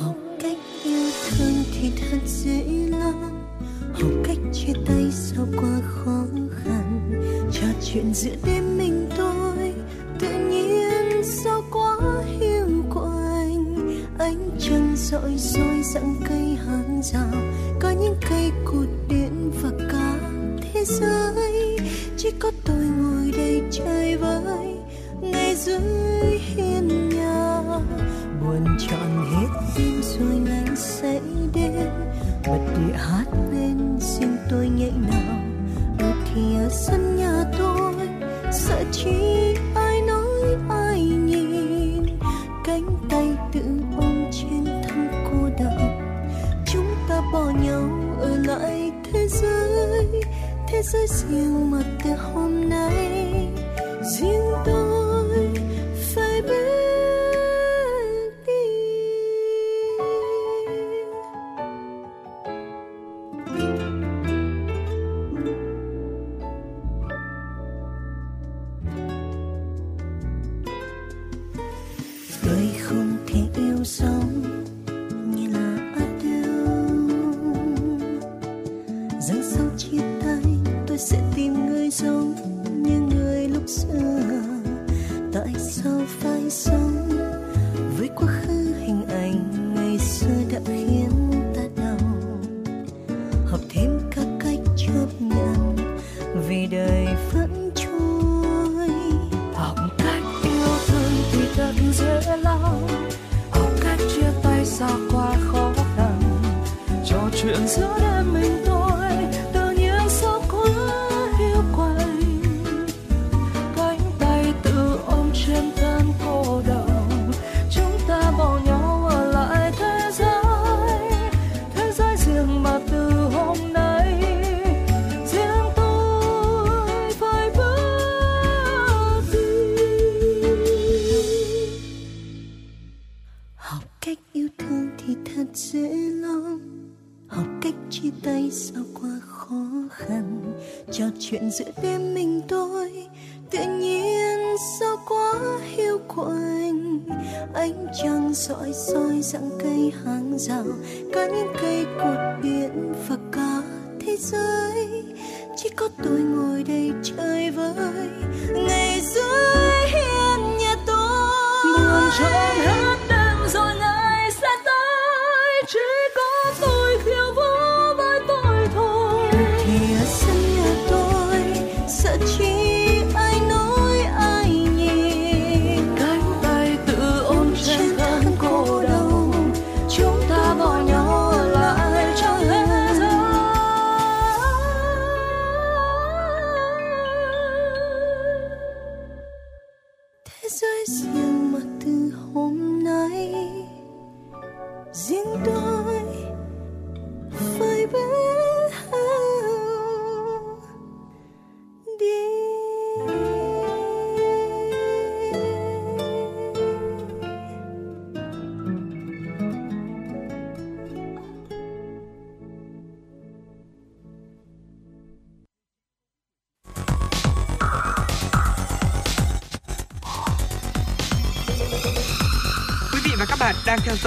[0.00, 3.14] Học cách yêu thương thì thật dễ lắm.
[3.92, 7.10] Học cách chia tay sau quá khó khăn.
[7.52, 8.73] Trò chuyện giữa đêm
[25.64, 27.60] dưới hiên nhà.
[28.40, 29.46] Buồn trọn hết
[29.76, 31.20] tim rồi anh sẽ
[31.54, 31.90] đến.
[32.46, 33.24] Bật địa hát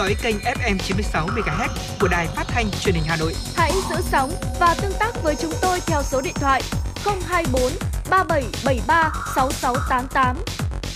[0.07, 3.33] dõi kênh FM 96 MHz của đài phát thanh truyền hình Hà Nội.
[3.55, 6.61] Hãy giữ sóng và tương tác với chúng tôi theo số điện thoại
[7.05, 7.71] 024
[8.09, 10.37] 3773 6688.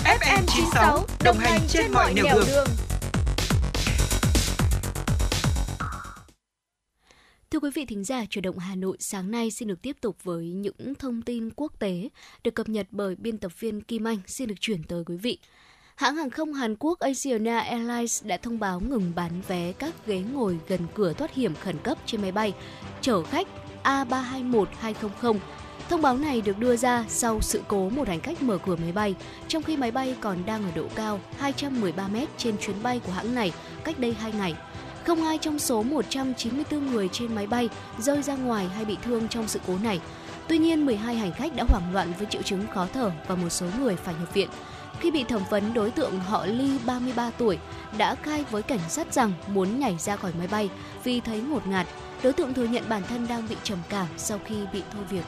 [0.04, 2.68] FM 96 đồng hành trên mọi nẻo đường.
[7.52, 10.18] Thưa quý vị thính giả, chuyển động Hà Nội sáng nay xin được tiếp tục
[10.24, 12.10] với những thông tin quốc tế
[12.44, 15.40] được cập nhật bởi biên tập viên Kim Anh xin được chuyển tới quý vị.
[16.02, 20.24] Hãng hàng không Hàn Quốc Asiana Airlines đã thông báo ngừng bán vé các ghế
[20.34, 22.54] ngồi gần cửa thoát hiểm khẩn cấp trên máy bay
[23.02, 23.48] chở khách
[23.84, 25.38] A321-200.
[25.90, 28.92] Thông báo này được đưa ra sau sự cố một hành khách mở cửa máy
[28.92, 29.16] bay,
[29.48, 33.12] trong khi máy bay còn đang ở độ cao 213 m trên chuyến bay của
[33.12, 33.52] hãng này
[33.84, 34.56] cách đây 2 ngày.
[35.06, 39.28] Không ai trong số 194 người trên máy bay rơi ra ngoài hay bị thương
[39.28, 40.00] trong sự cố này.
[40.48, 43.50] Tuy nhiên, 12 hành khách đã hoảng loạn với triệu chứng khó thở và một
[43.50, 44.50] số người phải nhập viện.
[45.02, 47.58] Khi bị thẩm vấn, đối tượng họ Ly 33 tuổi
[47.98, 50.70] đã khai với cảnh sát rằng muốn nhảy ra khỏi máy bay
[51.04, 51.88] vì thấy ngột ngạt.
[52.24, 55.24] Đối tượng thừa nhận bản thân đang bị trầm cảm sau khi bị thôi việc.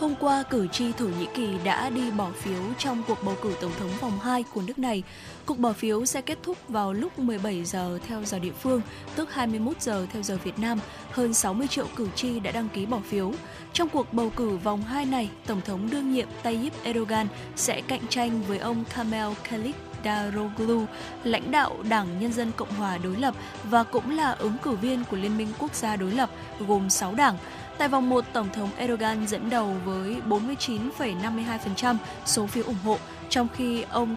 [0.00, 3.52] Hôm qua, cử tri Thổ Nhĩ Kỳ đã đi bỏ phiếu trong cuộc bầu cử
[3.60, 5.02] tổng thống vòng 2 của nước này.
[5.46, 8.80] Cuộc bỏ phiếu sẽ kết thúc vào lúc 17 giờ theo giờ địa phương,
[9.16, 10.78] tức 21 giờ theo giờ Việt Nam.
[11.10, 13.32] Hơn 60 triệu cử tri đã đăng ký bỏ phiếu.
[13.72, 17.26] Trong cuộc bầu cử vòng 2 này, Tổng thống đương nhiệm Tayyip Erdogan
[17.56, 20.84] sẽ cạnh tranh với ông Kamel Kılıçdaroğlu,
[21.24, 23.34] lãnh đạo Đảng Nhân dân Cộng hòa đối lập
[23.64, 26.30] và cũng là ứng cử viên của Liên minh Quốc gia đối lập
[26.68, 27.36] gồm 6 đảng.
[27.78, 33.48] Tại vòng 1, Tổng thống Erdogan dẫn đầu với 49,52% số phiếu ủng hộ, trong
[33.56, 34.16] khi ông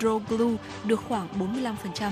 [0.00, 2.10] Kılıçdaroğlu được khoảng 45%.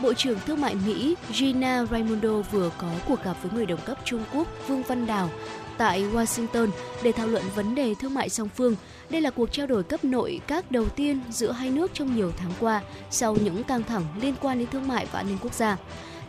[0.00, 3.98] Bộ trưởng Thương mại Mỹ Gina Raimondo vừa có cuộc gặp với người đồng cấp
[4.04, 5.30] Trung Quốc Vương Văn Đào
[5.78, 6.68] tại Washington
[7.02, 8.76] để thảo luận vấn đề thương mại song phương.
[9.10, 12.32] Đây là cuộc trao đổi cấp nội các đầu tiên giữa hai nước trong nhiều
[12.36, 15.54] tháng qua sau những căng thẳng liên quan đến thương mại và an ninh quốc
[15.54, 15.76] gia.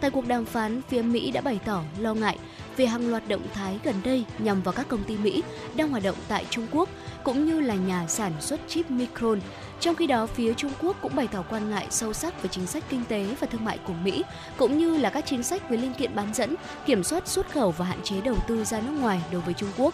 [0.01, 2.37] Tại cuộc đàm phán, phía Mỹ đã bày tỏ lo ngại
[2.77, 5.43] về hàng loạt động thái gần đây nhằm vào các công ty Mỹ
[5.75, 6.89] đang hoạt động tại Trung Quốc,
[7.23, 9.39] cũng như là nhà sản xuất chip Micron.
[9.79, 12.67] Trong khi đó, phía Trung Quốc cũng bày tỏ quan ngại sâu sắc về chính
[12.67, 14.23] sách kinh tế và thương mại của Mỹ,
[14.57, 17.71] cũng như là các chính sách về linh kiện bán dẫn, kiểm soát xuất khẩu
[17.71, 19.93] và hạn chế đầu tư ra nước ngoài đối với Trung Quốc.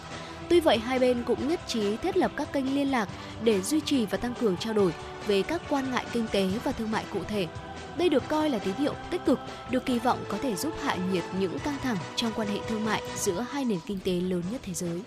[0.50, 3.10] Tuy vậy, hai bên cũng nhất trí thiết lập các kênh liên lạc
[3.44, 4.94] để duy trì và tăng cường trao đổi
[5.28, 7.48] về các quan ngại kinh tế và thương mại cụ thể.
[7.98, 9.40] Đây được coi là tín hiệu tích cực,
[9.72, 12.86] được kỳ vọng có thể giúp hạ nhiệt những căng thẳng trong quan hệ thương
[12.86, 15.02] mại giữa hai nền kinh tế lớn nhất thế giới.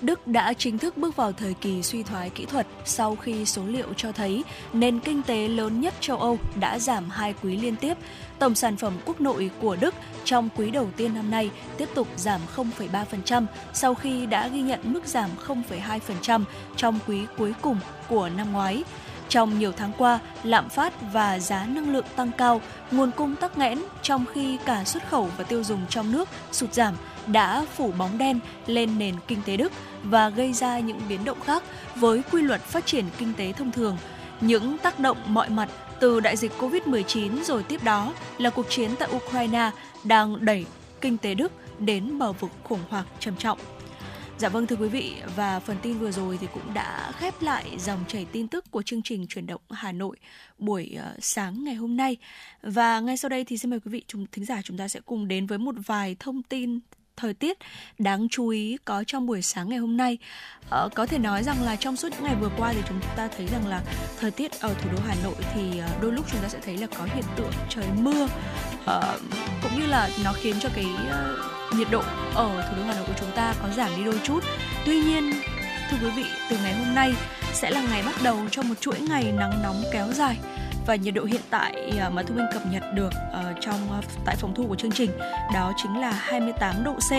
[0.00, 3.62] Đức đã chính thức bước vào thời kỳ suy thoái kỹ thuật sau khi số
[3.66, 7.76] liệu cho thấy nền kinh tế lớn nhất châu Âu đã giảm hai quý liên
[7.76, 7.94] tiếp.
[8.38, 9.94] Tổng sản phẩm quốc nội của Đức
[10.24, 14.80] trong quý đầu tiên năm nay tiếp tục giảm 0,3% sau khi đã ghi nhận
[14.84, 16.44] mức giảm 0,2%
[16.76, 18.84] trong quý cuối cùng của năm ngoái.
[19.28, 22.60] Trong nhiều tháng qua, lạm phát và giá năng lượng tăng cao,
[22.90, 26.72] nguồn cung tắc nghẽn trong khi cả xuất khẩu và tiêu dùng trong nước sụt
[26.72, 26.94] giảm
[27.26, 29.72] đã phủ bóng đen lên nền kinh tế Đức
[30.02, 31.62] và gây ra những biến động khác
[31.96, 33.96] với quy luật phát triển kinh tế thông thường.
[34.40, 35.68] Những tác động mọi mặt
[36.00, 39.70] từ đại dịch Covid-19 rồi tiếp đó là cuộc chiến tại Ukraine
[40.04, 40.66] đang đẩy
[41.00, 43.58] kinh tế Đức đến bờ vực khủng hoảng trầm trọng.
[44.38, 47.76] Dạ vâng thưa quý vị, và phần tin vừa rồi thì cũng đã khép lại
[47.78, 50.16] dòng chảy tin tức của chương trình chuyển động Hà Nội
[50.58, 52.16] buổi ờ, sáng ngày hôm nay.
[52.62, 55.00] Và ngay sau đây thì xin mời quý vị, chúng thính giả chúng ta sẽ
[55.00, 56.80] cùng đến với một vài thông tin
[57.16, 57.58] thời tiết
[57.98, 60.18] đáng chú ý có trong buổi sáng ngày hôm nay.
[60.70, 63.28] Ờ, có thể nói rằng là trong suốt những ngày vừa qua thì chúng ta
[63.36, 63.82] thấy rằng là
[64.20, 66.76] thời tiết ở thủ đô Hà Nội thì ờ, đôi lúc chúng ta sẽ thấy
[66.76, 68.28] là có hiện tượng trời mưa
[68.86, 69.18] ờ,
[69.62, 72.02] cũng như là nó khiến cho cái uh, nhiệt độ
[72.34, 74.40] ở thủ đô Hà Nội của chúng ta có giảm đi đôi chút.
[74.86, 75.32] Tuy nhiên
[75.90, 77.14] thưa quý vị, từ ngày hôm nay
[77.52, 80.38] sẽ là ngày bắt đầu cho một chuỗi ngày nắng nóng kéo dài
[80.86, 84.00] và nhiệt độ hiện tại à, mà Thu Minh cập nhật được ờ, trong ờ,
[84.24, 85.10] tại phòng thu của chương trình
[85.54, 87.12] đó chính là 28 độ C.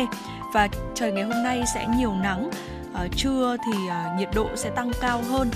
[0.53, 2.49] Và trời ngày hôm nay sẽ nhiều nắng
[2.93, 3.79] ờ, trưa thì
[4.17, 5.49] nhiệt độ sẽ tăng cao hơn.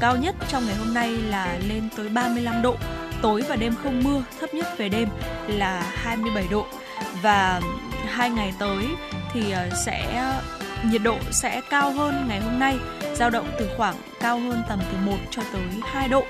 [0.00, 2.76] Cao nhất trong ngày hôm nay là lên tới 35 độ.
[3.22, 5.08] Tối và đêm không mưa, thấp nhất về đêm
[5.48, 6.66] là 27 độ.
[7.22, 7.60] Và
[8.06, 8.86] hai ngày tới
[9.32, 9.54] thì
[9.86, 10.32] sẽ,
[10.90, 12.78] nhiệt độ sẽ cao hơn ngày hôm nay
[13.14, 16.24] dao động từ khoảng cao hơn tầm từ 1 cho tới 2 độ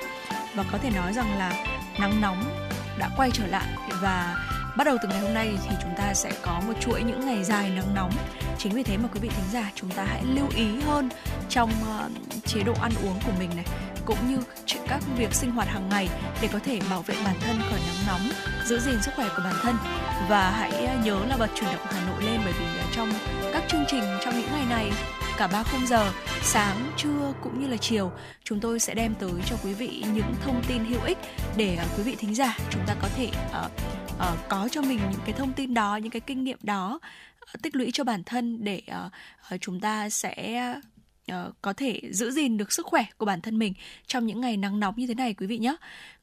[0.57, 1.53] và có thể nói rằng là
[2.01, 3.67] nắng nóng đã quay trở lại.
[4.03, 4.37] Và
[4.77, 7.45] bắt đầu từ ngày hôm nay thì chúng ta sẽ có một chuỗi những ngày
[7.45, 8.13] dài nắng nóng.
[8.59, 11.09] Chính vì thế mà quý vị thính giả chúng ta hãy lưu ý hơn
[11.49, 12.13] trong uh,
[12.47, 13.65] chế độ ăn uống của mình này
[14.07, 14.39] cũng như
[14.89, 16.09] các việc sinh hoạt hàng ngày
[16.43, 18.31] để có thể bảo vệ bản thân khỏi nắng nóng
[18.65, 19.77] giữ gìn sức khỏe của bản thân.
[20.29, 23.13] Và hãy ờ, nhớ là bật chuyển động Hà Nội lên bởi vì ờ, trong
[23.53, 24.93] các chương trình trong những ngày này
[25.37, 26.13] cả ba khung giờ
[26.43, 28.13] sáng, trưa cũng như là chiều
[28.45, 31.19] chúng tôi sẽ đem tới cho quý vị những thông tin hữu ích
[31.57, 33.31] để uh, quý vị thính giả chúng ta có thể
[33.65, 33.73] uh,
[34.17, 37.01] uh, có cho mình những cái thông tin đó, những cái kinh nghiệm đó
[37.55, 39.13] uh, tích lũy cho bản thân để uh,
[39.55, 40.75] uh, chúng ta sẽ
[41.33, 43.73] uh, có thể giữ gìn được sức khỏe của bản thân mình
[44.07, 45.77] trong những ngày nắng nóng như thế này quý vị nhé.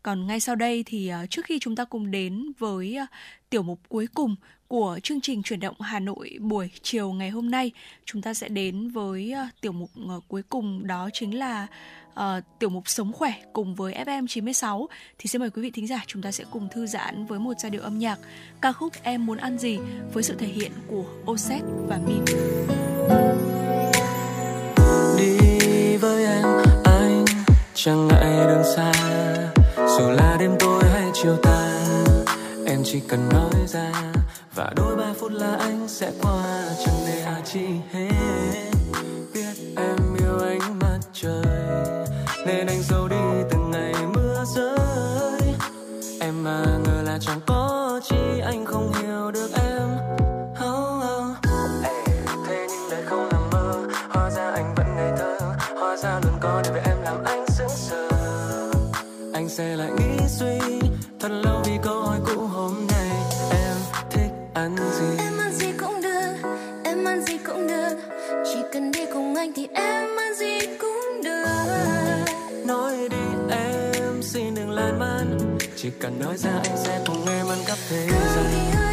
[0.03, 3.09] Còn ngay sau đây thì uh, trước khi chúng ta cùng đến với uh,
[3.49, 4.35] tiểu mục cuối cùng
[4.73, 7.71] của chương trình chuyển động Hà Nội buổi chiều ngày hôm nay,
[8.05, 11.67] chúng ta sẽ đến với uh, tiểu mục uh, cuối cùng đó chính là
[12.13, 12.23] uh,
[12.59, 16.03] tiểu mục sống khỏe cùng với FM 96 thì xin mời quý vị thính giả
[16.07, 18.19] chúng ta sẽ cùng thư giãn với một giai điệu âm nhạc
[18.61, 19.79] ca khúc Em muốn ăn gì
[20.13, 22.25] với sự thể hiện của Oset và Min.
[25.17, 26.45] Đi với em
[26.83, 27.25] anh
[27.73, 28.91] chẳng ngại đường xa.
[29.75, 32.12] Dù là đêm tối hay chiều tàn
[32.73, 33.91] em chỉ cần nói ra.
[34.55, 38.72] Và đôi ba phút là anh sẽ qua chẳng để hà chi hết.
[75.83, 78.92] Chỉ cần nói ra anh sẽ cùng em ăn cắp thế giới.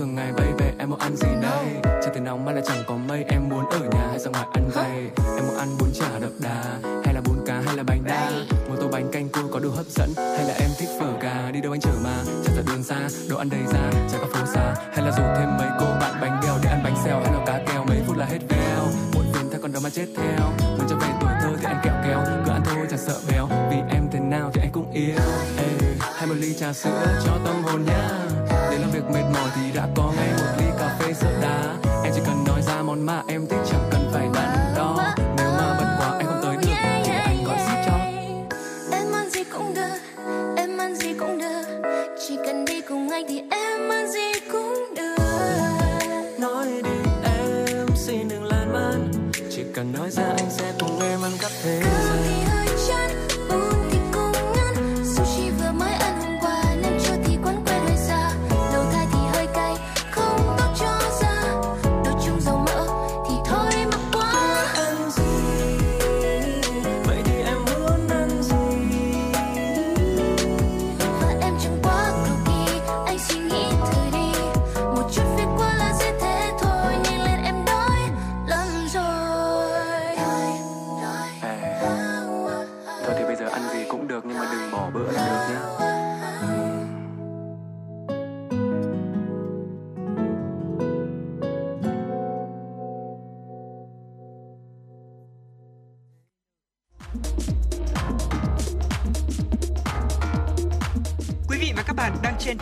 [0.00, 1.66] Thường ngày baby em muốn ăn gì đây?
[1.82, 4.46] Trời thì nóng mà lại chẳng có mây em muốn ở nhà hay ra ngoài
[4.52, 6.62] ăn vầy em muốn ăn bún chả đậm đà
[7.04, 8.30] hay là bún cá hay là bánh đa?
[8.68, 11.50] Một tô bánh canh cua có đủ hấp dẫn hay là em thích phở gà?
[11.52, 12.16] Đi đâu anh chở mà?
[12.44, 14.74] Chẳng sợ đường xa đồ ăn đầy ra chẳng có phố xa.
[14.92, 17.44] Hay là rủ thêm mấy cô bạn bánh bèo để ăn bánh xèo hay là
[17.46, 18.84] cá kèo mấy phút là hết veo
[19.14, 20.52] muộn phiền theo con đâu mà chết theo.
[20.78, 23.48] Muốn cho về tuổi thơ thì anh kẹo kéo cứ ăn thôi chẳng sợ béo.
[23.70, 25.16] Vì em thế nào thì anh cũng yêu.
[25.58, 28.29] Ê, hay một ly trà sữa cho tâm hồn nhá
[29.00, 31.76] thực mệt mỏi thì đã có ngay một ly cà phê sữa đá.
[32.04, 33.60] Em chỉ cần nói ra món mà em thích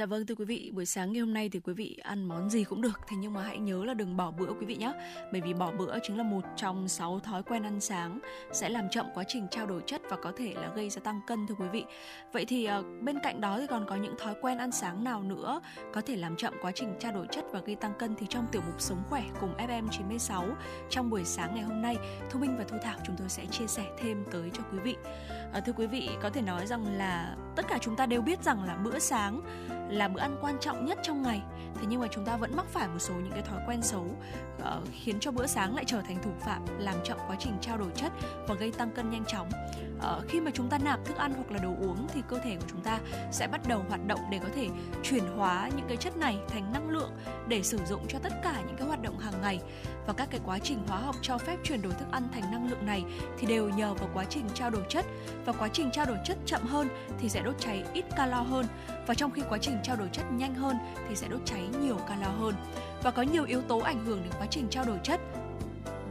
[0.00, 2.50] Dạ vâng thưa quý vị, buổi sáng ngày hôm nay thì quý vị ăn món
[2.50, 3.00] gì cũng được.
[3.08, 4.92] Thế nhưng mà hãy nhớ là đừng bỏ bữa quý vị nhé
[5.32, 8.18] Bởi vì bỏ bữa chính là một trong 6 thói quen ăn sáng
[8.52, 11.20] Sẽ làm chậm quá trình trao đổi chất và có thể là gây ra tăng
[11.26, 11.84] cân thưa quý vị.
[12.32, 15.22] Vậy thì ờ, bên cạnh đó thì còn có những thói quen ăn sáng nào
[15.22, 15.60] nữa
[15.92, 18.46] Có thể làm chậm quá trình trao đổi chất và gây tăng cân Thì trong
[18.52, 20.54] tiểu mục Sống Khỏe cùng FM96
[20.90, 21.96] Trong buổi sáng ngày hôm nay
[22.30, 24.96] Thu Minh và Thu Thảo chúng tôi sẽ chia sẻ thêm tới cho quý vị.
[25.52, 28.42] À, thưa quý vị, có thể nói rằng là tất cả chúng ta đều biết
[28.42, 29.40] rằng là bữa sáng
[29.90, 31.42] là bữa ăn quan trọng nhất trong ngày.
[31.74, 34.06] Thế nhưng mà chúng ta vẫn mắc phải một số những cái thói quen xấu
[34.58, 37.78] uh, khiến cho bữa sáng lại trở thành thủ phạm làm chậm quá trình trao
[37.78, 38.12] đổi chất
[38.48, 39.48] và gây tăng cân nhanh chóng.
[39.96, 42.56] Uh, khi mà chúng ta nạp thức ăn hoặc là đồ uống thì cơ thể
[42.56, 42.98] của chúng ta
[43.32, 44.68] sẽ bắt đầu hoạt động để có thể
[45.02, 47.12] chuyển hóa những cái chất này thành năng lượng
[47.48, 49.60] để sử dụng cho tất cả những cái hoạt động hàng ngày
[50.10, 52.70] và các cái quá trình hóa học cho phép chuyển đổi thức ăn thành năng
[52.70, 53.04] lượng này
[53.38, 55.06] thì đều nhờ vào quá trình trao đổi chất
[55.44, 56.88] và quá trình trao đổi chất chậm hơn
[57.18, 58.66] thì sẽ đốt cháy ít calo hơn
[59.06, 60.76] và trong khi quá trình trao đổi chất nhanh hơn
[61.08, 62.54] thì sẽ đốt cháy nhiều calo hơn
[63.02, 65.20] và có nhiều yếu tố ảnh hưởng đến quá trình trao đổi chất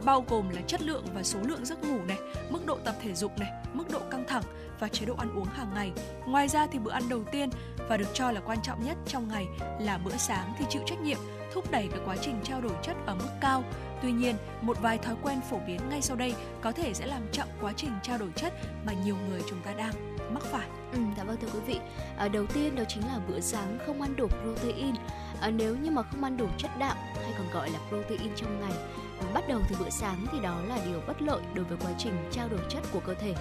[0.04, 2.18] bao gồm là chất lượng và số lượng giấc ngủ này,
[2.50, 4.42] mức độ tập thể dục này, mức độ căng thẳng
[4.80, 5.92] và chế độ ăn uống hàng ngày.
[6.26, 7.50] Ngoài ra thì bữa ăn đầu tiên
[7.88, 9.46] và được cho là quan trọng nhất trong ngày
[9.80, 11.18] là bữa sáng thì chịu trách nhiệm
[11.52, 13.64] thúc đẩy cái quá trình trao đổi chất ở mức cao.
[14.02, 17.22] Tuy nhiên, một vài thói quen phổ biến ngay sau đây có thể sẽ làm
[17.32, 18.52] chậm quá trình trao đổi chất
[18.86, 19.92] mà nhiều người chúng ta đang
[20.34, 20.68] mắc phải.
[20.92, 21.80] Ừ, dạ vâng thưa quý vị.
[22.16, 24.94] À, đầu tiên đó chính là bữa sáng không ăn đủ protein.
[25.40, 28.60] À, nếu như mà không ăn đủ chất đạm hay còn gọi là protein trong
[28.60, 28.72] ngày,
[29.20, 31.90] ờ, bắt đầu từ bữa sáng thì đó là điều bất lợi đối với quá
[31.98, 33.34] trình trao đổi chất của cơ thể.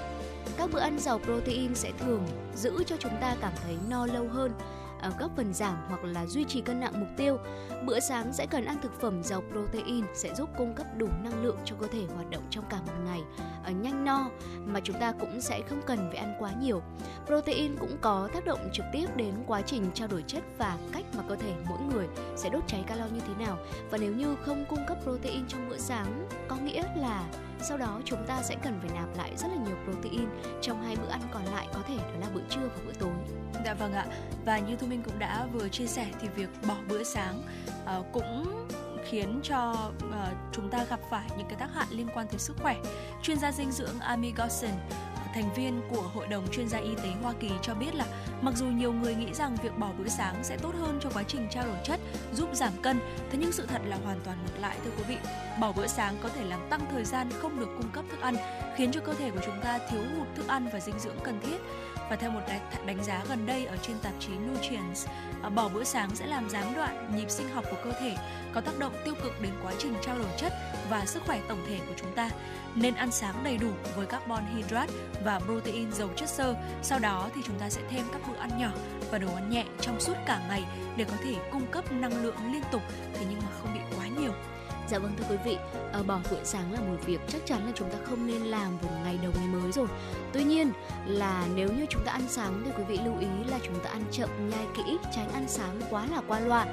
[0.57, 4.27] Các bữa ăn giàu protein sẽ thường giữ cho chúng ta cảm thấy no lâu
[4.27, 4.51] hơn,
[5.19, 7.37] góp phần giảm hoặc là duy trì cân nặng mục tiêu.
[7.85, 11.43] Bữa sáng sẽ cần ăn thực phẩm giàu protein sẽ giúp cung cấp đủ năng
[11.43, 13.21] lượng cho cơ thể hoạt động trong cả một ngày
[13.71, 14.29] nhanh no
[14.65, 16.81] mà chúng ta cũng sẽ không cần phải ăn quá nhiều.
[17.25, 21.05] Protein cũng có tác động trực tiếp đến quá trình trao đổi chất và cách
[21.17, 23.57] mà cơ thể mỗi người sẽ đốt cháy calo như thế nào.
[23.91, 27.23] Và nếu như không cung cấp protein trong bữa sáng, có nghĩa là
[27.61, 30.29] sau đó chúng ta sẽ cần phải nạp lại rất là nhiều protein
[30.61, 33.13] trong hai bữa ăn còn lại có thể đó là bữa trưa và bữa tối.
[33.65, 34.05] Dạ vâng ạ.
[34.45, 37.43] Và như Thu Minh cũng đã vừa chia sẻ thì việc bỏ bữa sáng
[37.83, 38.67] uh, cũng
[39.09, 40.13] khiến cho uh,
[40.51, 42.75] chúng ta gặp phải những cái tác hại liên quan tới sức khỏe.
[43.21, 44.71] Chuyên gia dinh dưỡng Amy Gosson
[45.33, 48.05] thành viên của Hội đồng chuyên gia y tế Hoa Kỳ cho biết là
[48.41, 51.23] mặc dù nhiều người nghĩ rằng việc bỏ bữa sáng sẽ tốt hơn cho quá
[51.27, 51.99] trình trao đổi chất,
[52.33, 52.99] giúp giảm cân,
[53.31, 55.17] thế nhưng sự thật là hoàn toàn ngược lại thưa quý vị.
[55.61, 58.35] Bỏ bữa sáng có thể làm tăng thời gian không được cung cấp thức ăn,
[58.75, 61.39] khiến cho cơ thể của chúng ta thiếu hụt thức ăn và dinh dưỡng cần
[61.41, 61.57] thiết
[62.09, 62.41] và theo một
[62.85, 65.07] đánh giá gần đây ở trên tạp chí Nutrients,
[65.43, 68.15] à, bỏ bữa sáng sẽ làm gián đoạn nhịp sinh học của cơ thể,
[68.53, 70.53] có tác động tiêu cực đến quá trình trao đổi chất
[70.89, 72.29] và sức khỏe tổng thể của chúng ta.
[72.75, 74.93] Nên ăn sáng đầy đủ với carbon hydrate
[75.23, 76.55] và protein giàu chất xơ.
[76.81, 78.71] Sau đó thì chúng ta sẽ thêm các bữa ăn nhỏ
[79.11, 80.63] và đồ ăn nhẹ trong suốt cả ngày
[80.97, 82.81] để có thể cung cấp năng lượng liên tục
[83.13, 84.33] thế nhưng mà không bị quá nhiều
[84.89, 85.57] Dạ vâng thưa quý vị,
[85.93, 88.77] à, bỏ bữa sáng là một việc chắc chắn là chúng ta không nên làm
[88.77, 89.87] vào ngày đầu ngày mới rồi.
[90.33, 90.71] Tuy nhiên
[91.05, 93.89] là nếu như chúng ta ăn sáng thì quý vị lưu ý là chúng ta
[93.89, 96.65] ăn chậm nhai kỹ, tránh ăn sáng quá là qua loa.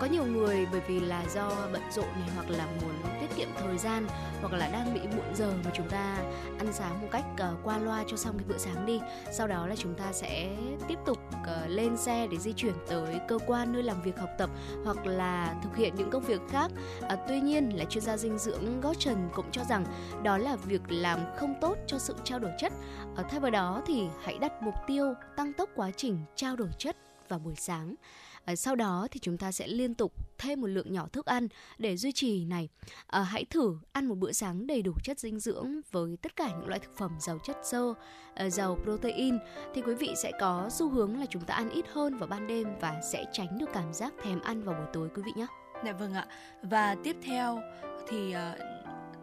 [0.00, 3.48] Có nhiều người bởi vì là do bận rộn này hoặc là muốn tiết kiệm
[3.58, 4.06] thời gian
[4.40, 6.16] hoặc là đang bị muộn giờ mà chúng ta
[6.58, 9.00] ăn sáng một cách uh, qua loa cho xong cái bữa sáng đi.
[9.32, 10.56] Sau đó là chúng ta sẽ
[10.88, 14.30] tiếp tục uh, lên xe để di chuyển tới cơ quan nơi làm việc học
[14.38, 14.50] tập
[14.84, 16.70] hoặc là thực hiện những công việc khác.
[17.04, 19.84] Uh, tuy nhiên là chuyên gia dinh dưỡng Gotchen cũng cho rằng
[20.22, 22.72] đó là việc làm không tốt cho sự trao đổi chất.
[23.20, 26.70] uh, thay vào đó thì hãy đặt mục tiêu tăng tốc quá trình trao đổi
[26.78, 26.96] chất
[27.28, 27.94] vào buổi sáng.
[28.44, 31.48] À, sau đó thì chúng ta sẽ liên tục thêm một lượng nhỏ thức ăn
[31.78, 32.68] để duy trì này.
[33.06, 36.48] À, hãy thử ăn một bữa sáng đầy đủ chất dinh dưỡng với tất cả
[36.48, 37.94] những loại thực phẩm giàu chất xơ,
[38.34, 39.38] à, giàu protein
[39.74, 42.46] thì quý vị sẽ có xu hướng là chúng ta ăn ít hơn vào ban
[42.46, 45.46] đêm và sẽ tránh được cảm giác thèm ăn vào buổi tối quý vị nhé.
[45.84, 46.26] Dạ vâng ạ.
[46.62, 47.60] Và tiếp theo
[48.08, 48.73] thì uh,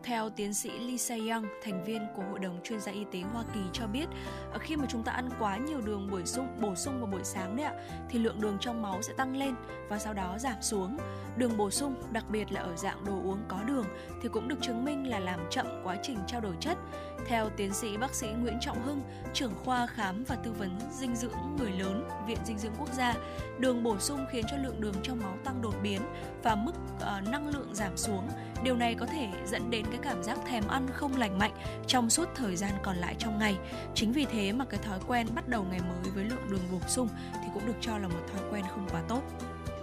[0.04, 3.44] theo tiến sĩ Lisa Young, thành viên của Hội đồng chuyên gia y tế Hoa
[3.54, 4.06] Kỳ cho biết,
[4.52, 7.24] ờ, khi mà chúng ta ăn quá nhiều đường bổ sung bổ sung vào buổi
[7.24, 7.74] sáng đấy ạ,
[8.10, 9.56] thì lượng đường trong máu sẽ tăng lên
[9.90, 10.98] và sau đó giảm xuống.
[11.38, 13.86] Đường bổ sung, đặc biệt là ở dạng đồ uống có đường
[14.22, 16.78] thì cũng được chứng minh là làm chậm quá trình trao đổi chất.
[17.26, 19.02] Theo tiến sĩ bác sĩ Nguyễn Trọng Hưng,
[19.34, 23.16] trưởng khoa khám và tư vấn dinh dưỡng người lớn, Viện Dinh dưỡng Quốc gia,
[23.60, 26.02] đường bổ sung khiến cho lượng đường trong máu tăng đột biến
[26.44, 28.28] và mức uh, năng lượng giảm xuống.
[28.64, 31.54] Điều này có thể dẫn đến cái cảm giác thèm ăn không lành mạnh
[31.88, 33.58] trong suốt thời gian còn lại trong ngày.
[33.96, 36.80] Chính vì thế mà cái thói quen bắt đầu ngày mới với lượng đường bổ
[36.88, 39.22] sung thì cũng được cho là một thói quen không quá tốt.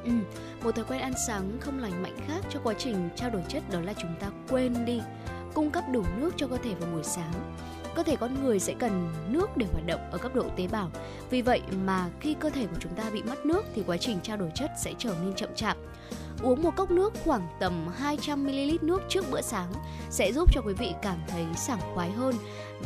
[0.05, 0.11] Ừ,
[0.63, 3.63] một thói quen ăn sáng không lành mạnh khác cho quá trình trao đổi chất
[3.73, 5.01] đó là chúng ta quên đi
[5.55, 7.33] cung cấp đủ nước cho cơ thể vào buổi sáng.
[7.95, 10.91] Cơ thể con người sẽ cần nước để hoạt động ở cấp độ tế bào.
[11.31, 14.19] Vì vậy mà khi cơ thể của chúng ta bị mất nước thì quá trình
[14.23, 15.77] trao đổi chất sẽ trở nên chậm chạp.
[16.43, 19.73] Uống một cốc nước khoảng tầm 200ml nước trước bữa sáng
[20.11, 22.35] sẽ giúp cho quý vị cảm thấy sảng khoái hơn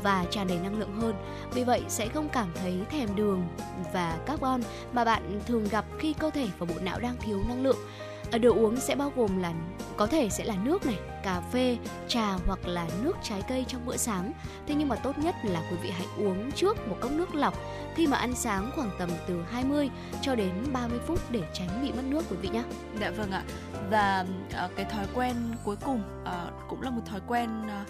[0.02, 1.14] và tràn đầy năng lượng hơn.
[1.54, 3.48] Vì vậy sẽ không cảm thấy thèm đường
[3.92, 4.60] và carbon
[4.92, 7.78] mà bạn thường gặp khi cơ thể và bộ não đang thiếu năng lượng.
[8.32, 9.52] Ở đồ uống sẽ bao gồm là
[9.96, 11.76] có thể sẽ là nước này, cà phê,
[12.08, 14.32] trà hoặc là nước trái cây trong bữa sáng.
[14.66, 17.54] Thế nhưng mà tốt nhất là quý vị hãy uống trước một cốc nước lọc
[17.94, 19.90] khi mà ăn sáng khoảng tầm từ 20
[20.22, 22.62] cho đến 30 phút để tránh bị mất nước quý vị nhé.
[23.00, 23.42] Dạ vâng ạ.
[23.90, 27.84] Và ờ, cái thói quen cuối cùng ờ, cũng là một thói quen ờ,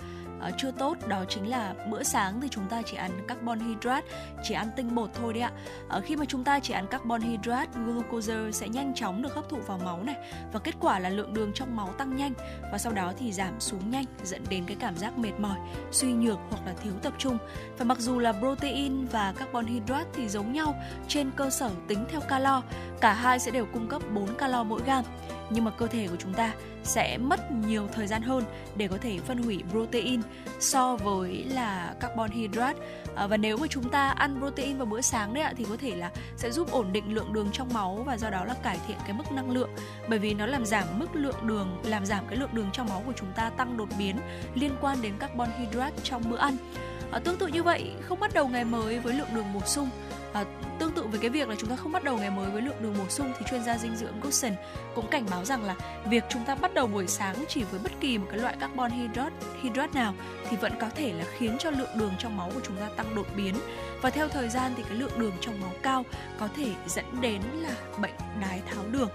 [0.49, 4.07] uh, chưa tốt đó chính là bữa sáng thì chúng ta chỉ ăn carbon hydrate
[4.43, 5.53] chỉ ăn tinh bột thôi đấy ạ.
[5.99, 9.49] Uh, khi mà chúng ta chỉ ăn carbon hydrate glucose sẽ nhanh chóng được hấp
[9.49, 10.17] thụ vào máu này
[10.53, 12.33] và kết quả là lượng đường trong máu tăng nhanh
[12.73, 15.59] và sau đó thì giảm xuống nhanh dẫn đến cái cảm giác mệt mỏi
[15.91, 17.39] suy nhược hoặc là thiếu tập trung.
[17.79, 20.75] Và mặc dù là protein và carbon hydrate thì giống nhau
[21.09, 22.63] trên cơ sở tính theo calo
[23.01, 25.05] cả hai sẽ đều cung cấp 4 calo mỗi gam
[25.53, 26.53] nhưng mà cơ thể của chúng ta
[26.85, 28.45] sẽ mất nhiều thời gian hơn
[28.77, 30.21] để có thể phân hủy protein
[30.61, 32.79] so với là carbon hydrate.
[33.15, 35.77] À, và nếu mà chúng ta ăn protein vào bữa sáng đấy ạ thì có
[35.77, 38.79] thể là sẽ giúp ổn định lượng đường trong máu và do đó là cải
[38.87, 39.71] thiện cái mức năng lượng.
[40.09, 43.03] Bởi vì nó làm giảm mức lượng đường làm giảm cái lượng đường trong máu
[43.07, 44.17] của chúng ta tăng đột biến
[44.55, 46.57] liên quan đến carbon hydrate trong bữa ăn
[47.13, 49.91] à, tương tự như vậy không bắt đầu ngày mới với lượng đường bổ sung.
[50.33, 50.45] À,
[50.79, 52.83] tương tự với cái việc là chúng ta không bắt đầu ngày mới với lượng
[52.83, 54.53] đường bổ sung thì chuyên gia dinh dưỡng Goodson
[54.95, 57.93] cũng cảnh báo rằng là việc chúng ta bắt đầu buổi sáng chỉ với bất
[58.01, 60.15] kỳ một cái loại carbon hydrate hydrate nào
[60.51, 63.15] thì vẫn có thể là khiến cho lượng đường trong máu của chúng ta tăng
[63.15, 63.55] đột biến.
[64.03, 66.05] Và theo thời gian thì cái lượng đường trong máu cao
[66.41, 69.11] có thể dẫn đến là bệnh đái tháo đường.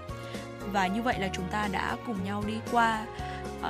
[0.72, 3.06] Và như vậy là chúng ta đã cùng nhau đi qua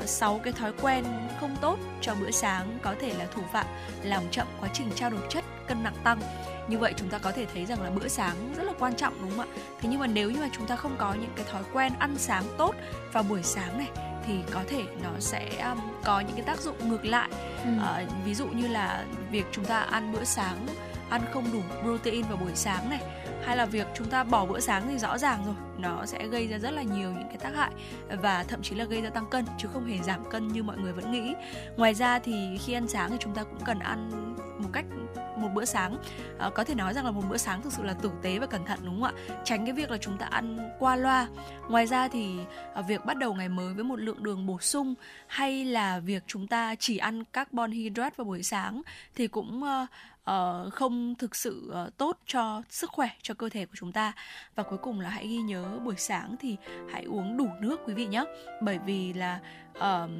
[0.06, 1.04] 6 cái thói quen
[1.40, 3.66] không tốt cho bữa sáng có thể là thủ phạm
[4.02, 6.20] làm chậm quá trình trao đổi chất cân nặng tăng.
[6.68, 9.14] Như vậy chúng ta có thể thấy rằng là bữa sáng rất là quan trọng
[9.20, 9.46] đúng không ạ?
[9.80, 12.14] Thế nhưng mà nếu như mà chúng ta không có những cái thói quen ăn
[12.18, 12.74] sáng tốt
[13.12, 13.88] vào buổi sáng này
[14.26, 17.28] thì có thể nó sẽ um, có những cái tác dụng ngược lại.
[17.64, 17.70] Ừ.
[18.04, 20.66] uh, ví dụ như là việc chúng ta ăn bữa sáng
[21.10, 23.00] ăn không đủ protein vào buổi sáng này
[23.48, 26.46] hay là việc chúng ta bỏ bữa sáng thì rõ ràng rồi nó sẽ gây
[26.46, 27.70] ra rất là nhiều những cái tác hại
[28.22, 30.76] và thậm chí là gây ra tăng cân chứ không hề giảm cân như mọi
[30.78, 31.34] người vẫn nghĩ.
[31.76, 34.10] Ngoài ra thì khi ăn sáng thì chúng ta cũng cần ăn
[34.58, 34.84] một cách
[35.36, 35.96] một bữa sáng.
[36.38, 38.46] À, có thể nói rằng là một bữa sáng thực sự là tử tế và
[38.46, 39.34] cẩn thận đúng không ạ?
[39.44, 41.28] Tránh cái việc là chúng ta ăn qua loa.
[41.68, 42.36] Ngoài ra thì
[42.74, 44.94] à, việc bắt đầu ngày mới với một lượng đường bổ sung
[45.26, 48.82] hay là việc chúng ta chỉ ăn carbon hydrate vào buổi sáng
[49.14, 49.86] thì cũng à,
[50.28, 54.12] uh, không thực sự uh, tốt cho sức khỏe cho cơ thể của chúng ta.
[54.54, 56.56] Và cuối cùng là hãy ghi nhớ buổi sáng thì
[56.90, 58.24] hãy uống đủ nước quý vị nhé.
[58.62, 59.40] Bởi vì là
[59.78, 60.10] uh,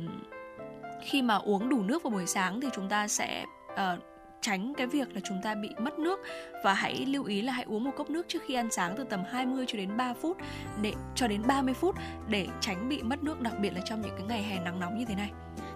[1.02, 3.78] khi mà uống đủ nước vào buổi sáng thì chúng ta sẽ uh,
[4.40, 6.20] tránh cái việc là chúng ta bị mất nước.
[6.64, 9.04] Và hãy lưu ý là hãy uống một cốc nước trước khi ăn sáng từ
[9.04, 10.36] tầm 20 cho đến 3 phút
[10.82, 11.96] để cho đến 30 phút
[12.28, 14.98] để tránh bị mất nước đặc biệt là trong những cái ngày hè nắng nóng
[14.98, 15.30] như thế này.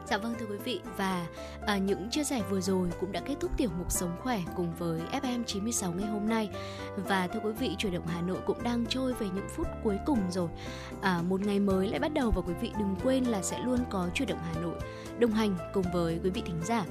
[0.06, 1.26] Dạ vâng thưa quý vị và
[1.66, 4.74] à, những chia sẻ vừa rồi cũng đã kết thúc tiểu mục sống khỏe cùng
[4.78, 6.50] với FM 96 ngày hôm nay.
[6.96, 9.98] Và thưa quý vị chuyển động Hà Nội cũng đang trôi về những phút cuối
[10.06, 10.48] cùng rồi.
[11.00, 13.78] À, một ngày mới lại bắt đầu và quý vị đừng quên là sẽ luôn
[13.90, 14.74] có chuyển động Hà Nội
[15.22, 16.84] đồng hành cùng với quý vị thính giả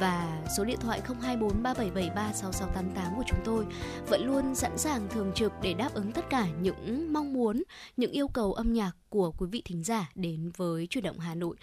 [0.00, 3.64] và số điện thoại 024 3773 6688 của chúng tôi
[4.08, 7.62] vẫn luôn sẵn sàng thường trực để đáp ứng tất cả những mong muốn,
[7.96, 11.34] những yêu cầu âm nhạc của quý vị thính giả đến với chuyển động Hà
[11.34, 11.56] Nội.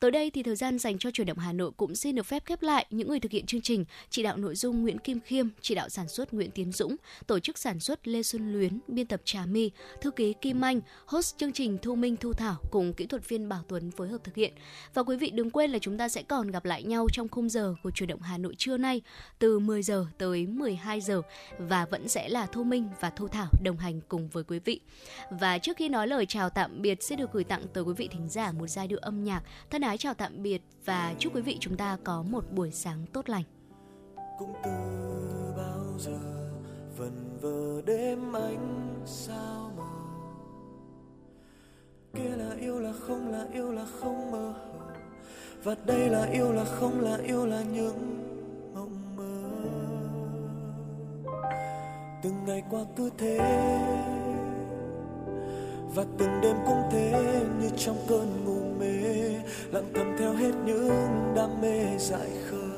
[0.00, 2.44] Tới đây thì thời gian dành cho chuyển động Hà Nội cũng xin được phép
[2.44, 5.48] khép lại những người thực hiện chương trình, chỉ đạo nội dung Nguyễn Kim Khiêm,
[5.60, 6.96] chỉ đạo sản xuất Nguyễn Tiến Dũng,
[7.26, 10.80] tổ chức sản xuất Lê Xuân Luyến, biên tập Trà My, thư ký Kim Anh,
[11.06, 14.24] host chương trình Thu Minh Thu Thảo cùng kỹ thuật viên Bảo Tuấn phối hợp
[14.24, 14.52] thực hiện.
[14.94, 17.28] Và quý vị đừng quên Quên là chúng ta sẽ còn gặp lại nhau trong
[17.28, 19.02] khung giờ của chuyển động Hà Nội trưa nay,
[19.38, 21.22] từ 10 giờ tới 12 giờ,
[21.58, 24.80] và vẫn sẽ là Thu Minh và Thu Thảo đồng hành cùng với quý vị.
[25.30, 28.08] Và trước khi nói lời chào tạm biệt sẽ được gửi tặng tới quý vị
[28.12, 31.42] thính giả một giai điệu âm nhạc thân ái chào tạm biệt và chúc quý
[31.42, 33.44] vị chúng ta có một buổi sáng tốt lành.
[34.38, 34.70] Cũng từ
[35.56, 36.18] bao giờ
[36.96, 39.84] vần vờ đêm ánh sao mờ
[42.14, 44.54] kia là yêu là không, là yêu là không mơ
[45.68, 48.24] và đây là yêu, là không, là yêu, là những
[48.74, 49.24] mộng mơ.
[52.22, 53.38] Từng ngày qua cứ thế,
[55.94, 58.86] và từng đêm cũng thế, như trong cơn ngủ mê.
[59.72, 62.68] Lặng thầm theo hết những đam mê dại khờ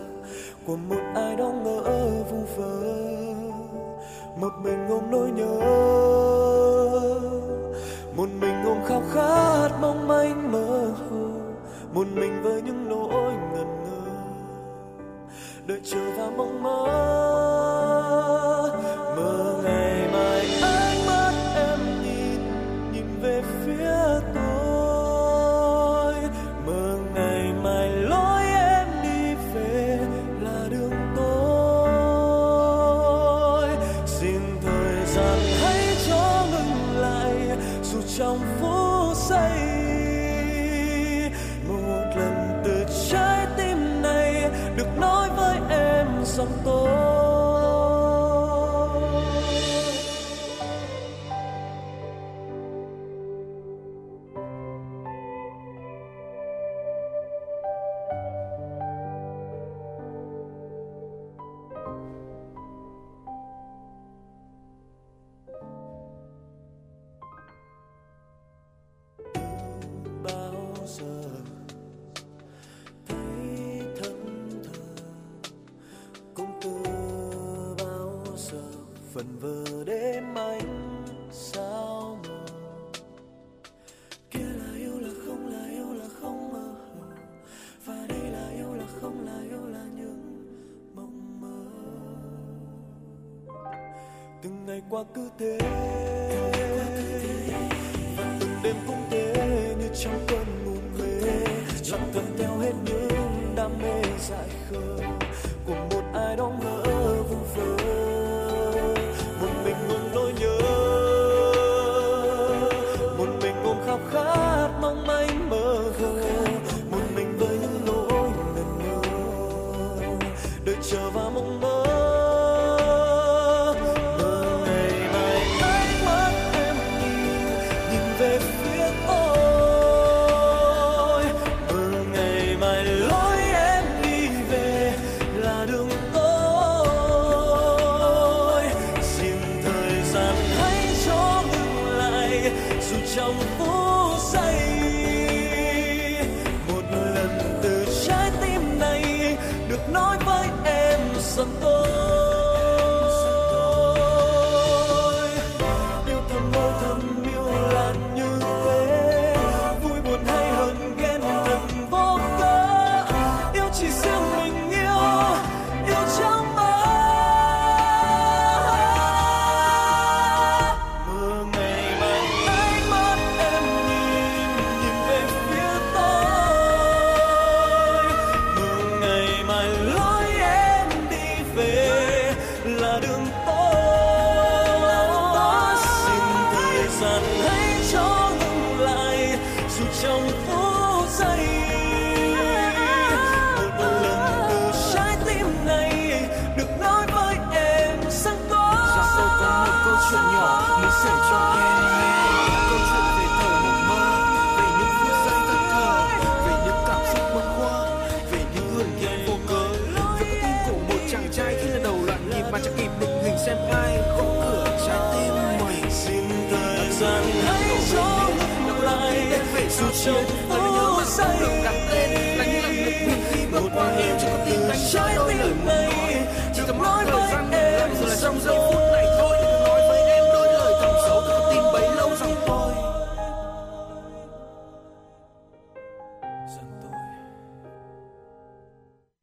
[0.67, 2.95] của một ai đó ngỡ vu vơ.
[4.41, 5.61] Một mình ôm nỗi nhớ,
[8.17, 11.10] một mình ôm khao khát mong manh mơ hồ
[11.95, 14.01] một mình với những nỗi ngần ngơ.
[15.67, 17.70] Đợi chờ và mong mơ.